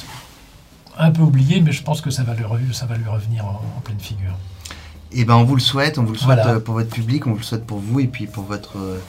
un 0.98 1.12
peu 1.12 1.22
oublié, 1.22 1.62
mais 1.62 1.72
je 1.72 1.82
pense 1.82 2.02
que 2.02 2.10
ça 2.10 2.24
va 2.24 2.34
ça 2.74 2.86
va 2.86 2.98
lui 2.98 3.08
revenir 3.08 3.46
en, 3.46 3.62
en 3.78 3.82
pleine 3.82 4.00
figure. 4.00 4.36
Et 5.12 5.26
ben 5.26 5.36
on 5.36 5.44
vous 5.44 5.56
le 5.56 5.62
souhaite, 5.62 5.98
on 5.98 6.04
vous 6.04 6.14
le 6.14 6.18
souhaite 6.20 6.40
Voilà. 6.44 6.60
pour 6.60 6.76
votre 6.76 6.90
public, 6.90 7.26
on 7.26 7.32
vous 7.32 7.38
le 7.38 7.44
souhaite 7.44 7.66
pour 7.66 7.80
vous 7.80 8.00
et 8.00 8.08
puis 8.08 8.28
pour 8.28 8.44
votre 8.44 8.78
euh, 8.78 9.00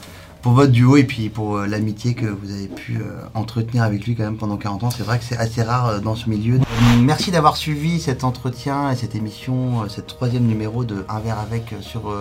pour 0.43 0.53
votre 0.53 0.73
duo 0.73 0.97
et 0.97 1.05
puis 1.05 1.29
pour 1.29 1.57
euh, 1.57 1.67
l'amitié 1.67 2.15
que 2.15 2.25
vous 2.25 2.51
avez 2.51 2.69
pu 2.69 2.97
euh, 2.97 3.23
entretenir 3.35 3.83
avec 3.83 4.07
lui 4.07 4.15
quand 4.17 4.25
même 4.25 4.39
pendant 4.39 4.57
40 4.57 4.85
ans. 4.85 4.91
C'est 4.91 5.03
vrai 5.03 5.19
que 5.19 5.25
c'est 5.25 5.37
assez 5.37 5.63
rare 5.63 5.87
euh, 5.87 5.99
dans 6.01 6.15
ce 6.15 6.31
milieu. 6.31 6.59
Merci 6.99 7.31
d'avoir 7.31 7.57
suivi 7.57 8.01
cet 8.01 8.25
entretien 8.25 8.91
et 8.91 8.97
cette 8.97 9.15
émission, 9.15 9.89
cette 9.89 10.07
troisième 10.07 10.45
numéro 10.45 10.85
de 10.85 11.05
Un 11.09 11.21
verre 11.21 11.39
avec 11.39 11.75
sur 11.81 12.13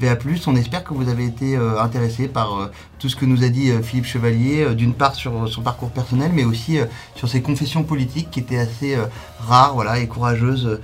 VA+. 0.00 0.16
On 0.46 0.56
espère 0.56 0.84
que 0.84 0.94
vous 0.94 1.08
avez 1.08 1.26
été 1.26 1.56
intéressé 1.56 2.28
par 2.28 2.70
tout 2.98 3.08
ce 3.08 3.16
que 3.16 3.24
nous 3.24 3.44
a 3.44 3.48
dit 3.48 3.72
Philippe 3.82 4.06
Chevalier, 4.06 4.74
d'une 4.74 4.94
part 4.94 5.14
sur 5.14 5.48
son 5.48 5.62
parcours 5.62 5.90
personnel, 5.90 6.32
mais 6.34 6.44
aussi 6.44 6.78
sur 7.14 7.28
ses 7.28 7.40
confessions 7.42 7.82
politiques 7.82 8.30
qui 8.30 8.40
étaient 8.40 8.58
assez 8.58 8.96
rares 9.40 9.74
voilà, 9.74 9.98
et 9.98 10.06
courageuses 10.06 10.80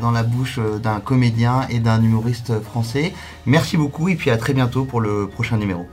dans 0.00 0.10
la 0.10 0.22
bouche 0.22 0.60
d'un 0.82 1.00
comédien 1.00 1.66
et 1.70 1.80
d'un 1.80 2.02
humoriste 2.02 2.60
français. 2.60 3.12
Merci 3.46 3.76
beaucoup 3.76 4.08
et 4.08 4.16
puis 4.16 4.30
à 4.30 4.36
très 4.36 4.54
bientôt 4.54 4.84
pour 4.84 5.00
le 5.00 5.28
prochain 5.28 5.56
numéro. 5.56 5.86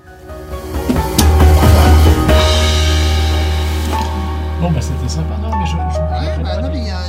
Bon, 4.60 4.72
bah 4.72 4.82
c'était 4.82 5.08
sympa, 5.08 5.38
non, 5.38 5.56
mais 5.56 5.66
je. 5.68 5.72
je... 5.72 5.78
Ouais, 5.78 6.44
bah 6.44 6.62
non, 6.62 6.70
mais 6.70 6.80
il 6.80 6.88
y 6.88 6.90
a. 6.90 7.04